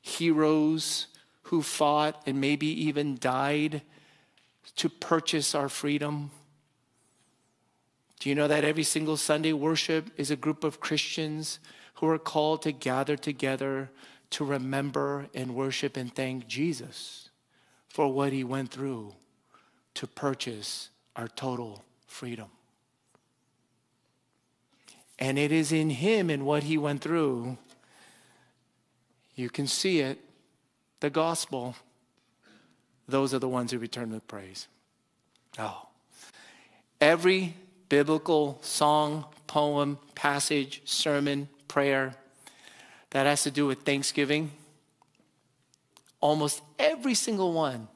heroes 0.00 1.08
who 1.42 1.60
fought 1.60 2.22
and 2.24 2.40
maybe 2.40 2.68
even 2.86 3.18
died 3.18 3.82
to 4.76 4.88
purchase 4.88 5.56
our 5.56 5.68
freedom. 5.68 6.30
Do 8.20 8.28
you 8.28 8.34
know 8.34 8.48
that 8.48 8.64
every 8.64 8.82
single 8.82 9.16
Sunday 9.16 9.54
worship 9.54 10.10
is 10.18 10.30
a 10.30 10.36
group 10.36 10.62
of 10.62 10.78
Christians 10.78 11.58
who 11.94 12.06
are 12.08 12.18
called 12.18 12.62
to 12.62 12.70
gather 12.70 13.16
together 13.16 13.90
to 14.30 14.44
remember 14.44 15.26
and 15.34 15.54
worship 15.54 15.96
and 15.96 16.14
thank 16.14 16.46
Jesus 16.46 17.30
for 17.88 18.12
what 18.12 18.32
he 18.32 18.44
went 18.44 18.70
through 18.70 19.14
to 19.94 20.06
purchase 20.06 20.90
our 21.16 21.28
total 21.28 21.82
freedom? 22.06 22.48
And 25.18 25.38
it 25.38 25.50
is 25.50 25.72
in 25.72 25.88
him 25.88 26.28
and 26.28 26.44
what 26.44 26.64
he 26.64 26.76
went 26.76 27.00
through. 27.00 27.56
You 29.34 29.48
can 29.48 29.66
see 29.66 30.00
it, 30.00 30.18
the 31.00 31.10
gospel. 31.10 31.74
Those 33.08 33.32
are 33.32 33.38
the 33.38 33.48
ones 33.48 33.72
who 33.72 33.78
return 33.78 34.10
with 34.10 34.28
praise. 34.28 34.68
Oh. 35.58 35.88
Every 37.00 37.54
biblical 37.90 38.58
song, 38.62 39.26
poem, 39.46 39.98
passage, 40.14 40.80
sermon, 40.86 41.48
prayer 41.68 42.14
that 43.10 43.26
has 43.26 43.42
to 43.42 43.50
do 43.50 43.66
with 43.66 43.82
Thanksgiving, 43.82 44.52
almost 46.20 46.62
every 46.78 47.14
single 47.14 47.52
one 47.52 47.88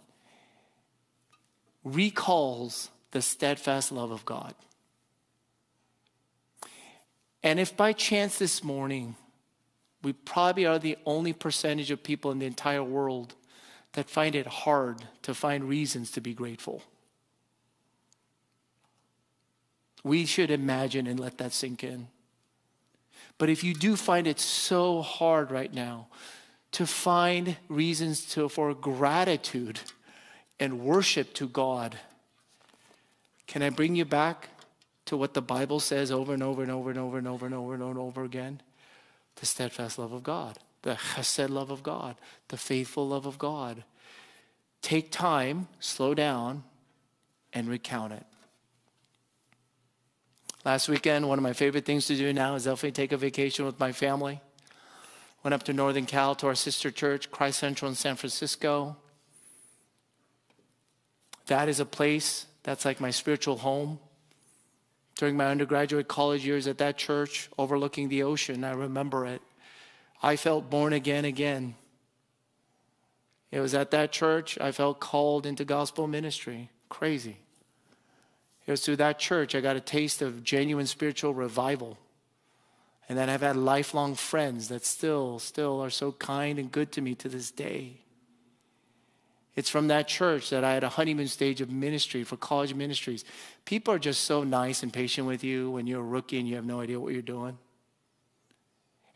recalls 1.82 2.90
the 3.12 3.22
steadfast 3.22 3.92
love 3.92 4.10
of 4.10 4.26
God. 4.26 4.54
And 7.42 7.60
if 7.60 7.76
by 7.76 7.92
chance 7.92 8.38
this 8.38 8.64
morning, 8.64 9.14
we 10.02 10.12
probably 10.12 10.66
are 10.66 10.78
the 10.78 10.98
only 11.06 11.32
percentage 11.32 11.90
of 11.90 12.02
people 12.02 12.30
in 12.30 12.38
the 12.40 12.46
entire 12.46 12.82
world 12.82 13.34
that 13.92 14.10
find 14.10 14.34
it 14.34 14.46
hard 14.46 15.04
to 15.22 15.34
find 15.34 15.68
reasons 15.68 16.10
to 16.12 16.20
be 16.20 16.34
grateful. 16.34 16.82
We 20.04 20.26
should 20.26 20.50
imagine 20.50 21.06
and 21.06 21.18
let 21.18 21.38
that 21.38 21.52
sink 21.52 21.82
in. 21.82 22.08
But 23.38 23.48
if 23.48 23.64
you 23.64 23.74
do 23.74 23.96
find 23.96 24.26
it 24.26 24.38
so 24.38 25.02
hard 25.02 25.50
right 25.50 25.72
now 25.72 26.06
to 26.72 26.86
find 26.86 27.56
reasons 27.68 28.24
to, 28.34 28.48
for 28.48 28.74
gratitude 28.74 29.80
and 30.60 30.80
worship 30.80 31.32
to 31.34 31.48
God, 31.48 31.96
can 33.46 33.62
I 33.62 33.70
bring 33.70 33.96
you 33.96 34.04
back 34.04 34.50
to 35.06 35.16
what 35.16 35.34
the 35.34 35.42
Bible 35.42 35.80
says 35.80 36.10
over 36.10 36.32
and 36.32 36.42
over 36.42 36.62
and 36.62 36.70
over 36.70 36.90
and 36.90 36.98
over 36.98 37.18
and 37.18 37.26
over 37.26 37.46
and 37.46 37.54
over 37.54 37.74
and 37.74 37.82
over 37.82 37.90
and 37.90 37.98
over 37.98 38.24
again? 38.24 38.60
The 39.36 39.46
steadfast 39.46 39.98
love 39.98 40.12
of 40.12 40.22
God, 40.22 40.58
the 40.82 40.94
chesed 40.94 41.50
love 41.50 41.70
of 41.70 41.82
God, 41.82 42.16
the 42.48 42.56
faithful 42.56 43.08
love 43.08 43.26
of 43.26 43.38
God. 43.38 43.84
Take 44.80 45.10
time, 45.10 45.68
slow 45.80 46.14
down, 46.14 46.62
and 47.52 47.68
recount 47.68 48.12
it. 48.12 48.24
Last 50.64 50.88
weekend, 50.88 51.28
one 51.28 51.38
of 51.38 51.42
my 51.42 51.52
favorite 51.52 51.84
things 51.84 52.06
to 52.06 52.16
do 52.16 52.32
now 52.32 52.54
is 52.54 52.64
definitely 52.64 52.92
take 52.92 53.12
a 53.12 53.18
vacation 53.18 53.66
with 53.66 53.78
my 53.78 53.92
family. 53.92 54.40
Went 55.42 55.52
up 55.52 55.62
to 55.64 55.74
Northern 55.74 56.06
Cal 56.06 56.34
to 56.36 56.46
our 56.46 56.54
sister 56.54 56.90
church, 56.90 57.30
Christ 57.30 57.58
Central 57.58 57.90
in 57.90 57.94
San 57.94 58.16
Francisco. 58.16 58.96
That 61.48 61.68
is 61.68 61.80
a 61.80 61.84
place 61.84 62.46
that's 62.62 62.86
like 62.86 62.98
my 62.98 63.10
spiritual 63.10 63.58
home 63.58 63.98
during 65.16 65.36
my 65.36 65.46
undergraduate 65.46 66.08
college 66.08 66.46
years 66.46 66.66
at 66.66 66.78
that 66.78 66.96
church 66.96 67.50
overlooking 67.58 68.08
the 68.08 68.22
ocean. 68.22 68.64
I 68.64 68.72
remember 68.72 69.26
it. 69.26 69.42
I 70.22 70.36
felt 70.36 70.70
born 70.70 70.94
again 70.94 71.26
again. 71.26 71.74
It 73.50 73.60
was 73.60 73.74
at 73.74 73.90
that 73.90 74.12
church 74.12 74.58
I 74.58 74.72
felt 74.72 74.98
called 74.98 75.44
into 75.44 75.66
gospel 75.66 76.06
ministry. 76.06 76.70
Crazy. 76.88 77.36
It 78.66 78.70
was 78.70 78.84
through 78.84 78.96
that 78.96 79.18
church 79.18 79.54
I 79.54 79.60
got 79.60 79.76
a 79.76 79.80
taste 79.80 80.22
of 80.22 80.42
genuine 80.42 80.86
spiritual 80.86 81.34
revival. 81.34 81.98
And 83.08 83.18
then 83.18 83.28
I've 83.28 83.42
had 83.42 83.56
lifelong 83.56 84.14
friends 84.14 84.68
that 84.68 84.86
still, 84.86 85.38
still 85.38 85.82
are 85.82 85.90
so 85.90 86.12
kind 86.12 86.58
and 86.58 86.72
good 86.72 86.90
to 86.92 87.02
me 87.02 87.14
to 87.16 87.28
this 87.28 87.50
day. 87.50 88.00
It's 89.56 89.70
from 89.70 89.88
that 89.88 90.08
church 90.08 90.50
that 90.50 90.64
I 90.64 90.72
had 90.72 90.82
a 90.82 90.88
honeymoon 90.88 91.28
stage 91.28 91.60
of 91.60 91.70
ministry 91.70 92.24
for 92.24 92.36
college 92.36 92.74
ministries. 92.74 93.24
People 93.64 93.94
are 93.94 93.98
just 93.98 94.22
so 94.22 94.42
nice 94.42 94.82
and 94.82 94.92
patient 94.92 95.26
with 95.26 95.44
you 95.44 95.70
when 95.70 95.86
you're 95.86 96.00
a 96.00 96.04
rookie 96.04 96.38
and 96.38 96.48
you 96.48 96.56
have 96.56 96.64
no 96.64 96.80
idea 96.80 96.98
what 96.98 97.12
you're 97.12 97.22
doing. 97.22 97.58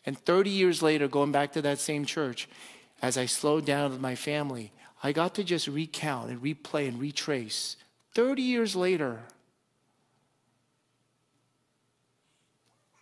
And 0.06 0.16
30 0.16 0.50
years 0.50 0.82
later, 0.82 1.08
going 1.08 1.32
back 1.32 1.52
to 1.52 1.62
that 1.62 1.80
same 1.80 2.04
church, 2.04 2.48
as 3.02 3.18
I 3.18 3.26
slowed 3.26 3.64
down 3.64 3.90
with 3.90 4.00
my 4.00 4.14
family, 4.14 4.72
I 5.02 5.12
got 5.12 5.34
to 5.36 5.44
just 5.44 5.66
recount 5.66 6.30
and 6.30 6.40
replay 6.40 6.88
and 6.88 7.00
retrace. 7.00 7.76
30 8.14 8.42
years 8.42 8.76
later, 8.76 9.20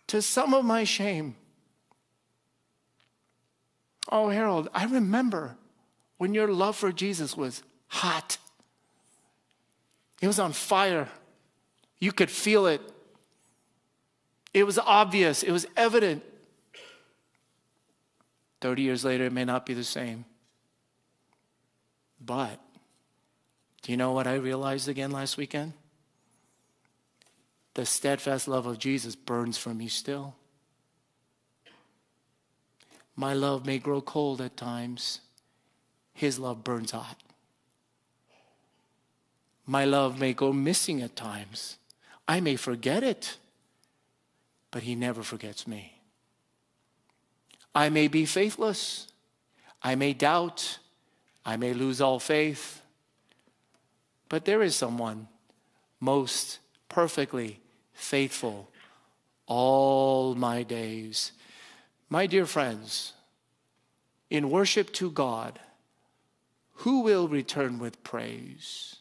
to 0.07 0.21
some 0.21 0.53
of 0.53 0.65
my 0.65 0.83
shame, 0.83 1.35
oh, 4.09 4.29
Harold, 4.29 4.69
I 4.73 4.85
remember 4.85 5.57
when 6.17 6.33
your 6.33 6.47
love 6.47 6.75
for 6.75 6.91
Jesus 6.91 7.35
was 7.35 7.61
hot. 7.87 8.37
It 10.21 10.27
was 10.27 10.39
on 10.39 10.53
fire. 10.53 11.09
You 11.99 12.11
could 12.11 12.31
feel 12.31 12.65
it. 12.65 12.81
It 14.53 14.63
was 14.63 14.79
obvious. 14.79 15.43
It 15.43 15.51
was 15.51 15.67
evident. 15.75 16.23
30 18.61 18.81
years 18.81 19.05
later, 19.05 19.25
it 19.25 19.33
may 19.33 19.45
not 19.45 19.65
be 19.65 19.73
the 19.73 19.83
same. 19.83 20.25
But 22.19 22.59
do 23.83 23.91
you 23.91 23.97
know 23.97 24.13
what 24.13 24.25
I 24.25 24.35
realized 24.35 24.89
again 24.89 25.11
last 25.11 25.37
weekend? 25.37 25.73
The 27.77 27.85
steadfast 27.85 28.49
love 28.49 28.65
of 28.65 28.79
Jesus 28.79 29.15
burns 29.15 29.57
for 29.57 29.73
me 29.73 29.87
still. 29.87 30.35
My 33.15 33.33
love 33.33 33.65
may 33.65 33.77
grow 33.79 34.01
cold 34.01 34.41
at 34.41 34.57
times 34.57 35.21
his 36.17 36.39
love 36.39 36.63
burns 36.63 36.89
hot. 36.89 37.21
My 39.67 39.85
love 39.85 40.19
may 40.19 40.33
go 40.33 40.51
missing 40.51 41.03
at 41.03 41.15
times. 41.15 41.77
I 42.27 42.39
may 42.39 42.55
forget 42.55 43.03
it, 43.03 43.37
but 44.71 44.81
He 44.81 44.95
never 44.95 45.21
forgets 45.21 45.67
me. 45.67 45.99
I 47.75 47.89
may 47.89 48.07
be 48.07 48.25
faithless. 48.25 49.09
I 49.83 49.93
may 49.93 50.13
doubt. 50.13 50.79
I 51.45 51.55
may 51.55 51.75
lose 51.75 52.01
all 52.01 52.17
faith. 52.17 52.81
But 54.27 54.45
there 54.45 54.63
is 54.63 54.75
someone 54.75 55.27
most 55.99 56.57
perfectly 56.89 57.59
faithful 57.97 58.69
all 59.47 60.35
my 60.35 60.63
days. 60.63 61.31
My 62.09 62.27
dear 62.27 62.45
friends, 62.45 63.13
in 64.29 64.49
worship 64.49 64.93
to 64.93 65.11
God, 65.11 65.59
who 66.81 67.01
will 67.01 67.27
return 67.27 67.79
with 67.79 68.03
praise? 68.03 68.97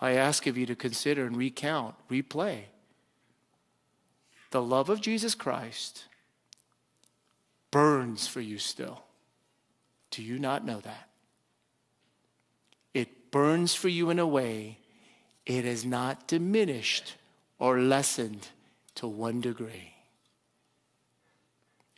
I 0.00 0.12
ask 0.12 0.46
of 0.46 0.58
you 0.58 0.66
to 0.66 0.74
consider 0.74 1.24
and 1.26 1.36
recount, 1.36 1.94
replay 2.10 2.64
the 4.50 4.62
love 4.62 4.88
of 4.88 5.00
Jesus 5.00 5.34
Christ 5.34 6.04
burns 7.70 8.26
for 8.26 8.40
you 8.40 8.58
still. 8.58 9.02
Do 10.10 10.22
you 10.22 10.38
not 10.38 10.64
know 10.64 10.80
that? 10.80 11.08
It 12.94 13.30
burns 13.30 13.74
for 13.74 13.88
you 13.88 14.08
in 14.08 14.18
a 14.18 14.26
way 14.26 14.78
it 15.44 15.64
is 15.64 15.84
not 15.84 16.26
diminished 16.26 17.16
or 17.58 17.78
lessened 17.80 18.48
to 18.96 19.06
one 19.06 19.40
degree. 19.40 19.94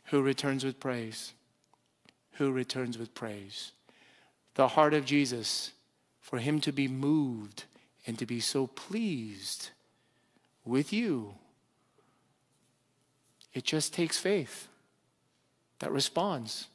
Who 0.05 0.21
returns 0.21 0.63
with 0.63 0.79
praise? 0.79 1.33
Who 2.33 2.51
returns 2.51 2.97
with 2.97 3.13
praise? 3.13 3.73
the 4.59 4.67
heart 4.67 4.93
of 4.93 5.05
Jesus, 5.05 5.71
for 6.19 6.37
him 6.37 6.59
to 6.59 6.73
be 6.73 6.85
moved 6.85 7.63
and 8.05 8.19
to 8.19 8.25
be 8.25 8.41
so 8.41 8.67
pleased 8.67 9.69
with 10.65 10.91
you. 10.91 11.35
It 13.53 13.63
just 13.63 13.93
takes 13.93 14.17
faith. 14.17 14.67
that 15.79 15.93
responds 15.93 16.67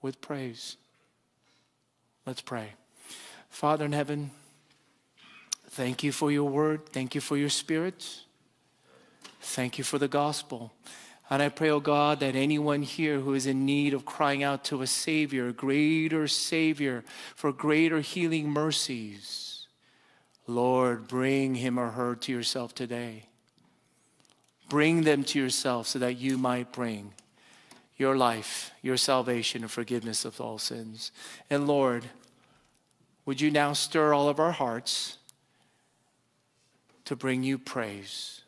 with 0.00 0.20
praise. 0.20 0.76
Let's 2.24 2.42
pray. 2.42 2.74
Father 3.48 3.84
in 3.84 3.92
heaven, 3.92 4.30
thank 5.72 6.02
you 6.02 6.12
for 6.12 6.30
your 6.30 6.48
word. 6.48 6.86
Thank 6.86 7.14
you 7.14 7.20
for 7.20 7.36
your 7.36 7.48
spirit. 7.48 8.20
Thank 9.40 9.78
you 9.78 9.84
for 9.84 9.98
the 9.98 10.08
gospel. 10.08 10.72
And 11.28 11.42
I 11.42 11.48
pray, 11.48 11.70
oh 11.70 11.80
God, 11.80 12.20
that 12.20 12.36
anyone 12.36 12.82
here 12.82 13.20
who 13.20 13.34
is 13.34 13.46
in 13.46 13.64
need 13.64 13.94
of 13.94 14.04
crying 14.04 14.42
out 14.42 14.64
to 14.64 14.82
a 14.82 14.86
Savior, 14.86 15.48
a 15.48 15.52
greater 15.52 16.28
Savior, 16.28 17.04
for 17.34 17.52
greater 17.52 18.00
healing 18.00 18.50
mercies, 18.50 19.66
Lord, 20.46 21.08
bring 21.08 21.54
him 21.54 21.78
or 21.78 21.90
her 21.90 22.14
to 22.16 22.32
yourself 22.32 22.74
today. 22.74 23.24
Bring 24.68 25.02
them 25.02 25.24
to 25.24 25.38
yourself 25.38 25.86
so 25.86 25.98
that 25.98 26.18
you 26.18 26.36
might 26.36 26.72
bring 26.72 27.14
your 27.96 28.16
life, 28.16 28.72
your 28.82 28.96
salvation, 28.96 29.62
and 29.62 29.70
forgiveness 29.70 30.24
of 30.24 30.40
all 30.40 30.58
sins. 30.58 31.12
And 31.48 31.66
Lord, 31.66 32.04
would 33.24 33.40
you 33.40 33.50
now 33.50 33.72
stir 33.72 34.12
all 34.12 34.28
of 34.28 34.40
our 34.40 34.52
hearts 34.52 35.18
to 37.04 37.16
bring 37.16 37.42
you 37.42 37.58
praise, 37.58 38.42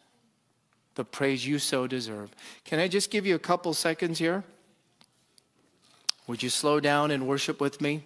the 0.94 1.04
praise 1.04 1.46
you 1.46 1.58
so 1.58 1.86
deserve? 1.86 2.34
Can 2.64 2.78
I 2.78 2.88
just 2.88 3.10
give 3.10 3.26
you 3.26 3.34
a 3.34 3.40
couple 3.40 3.74
seconds 3.74 4.18
here? 4.18 4.44
Would 6.26 6.42
you 6.42 6.50
slow 6.50 6.80
down 6.80 7.10
and 7.10 7.26
worship 7.26 7.60
with 7.60 7.80
me? 7.80 8.04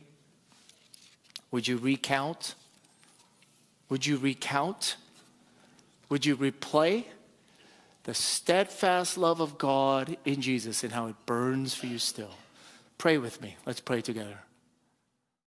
Would 1.50 1.68
you 1.68 1.76
recount? 1.76 2.54
Would 3.88 4.06
you 4.06 4.16
recount? 4.16 4.96
Would 6.08 6.26
you 6.26 6.36
replay 6.36 7.04
the 8.04 8.14
steadfast 8.14 9.18
love 9.18 9.40
of 9.40 9.58
God 9.58 10.16
in 10.24 10.40
Jesus 10.40 10.82
and 10.82 10.92
how 10.92 11.06
it 11.06 11.14
burns 11.26 11.74
for 11.74 11.86
you 11.86 11.98
still? 11.98 12.34
Pray 12.96 13.18
with 13.18 13.40
me. 13.40 13.56
Let's 13.66 13.80
pray 13.80 14.00
together. 14.00 14.38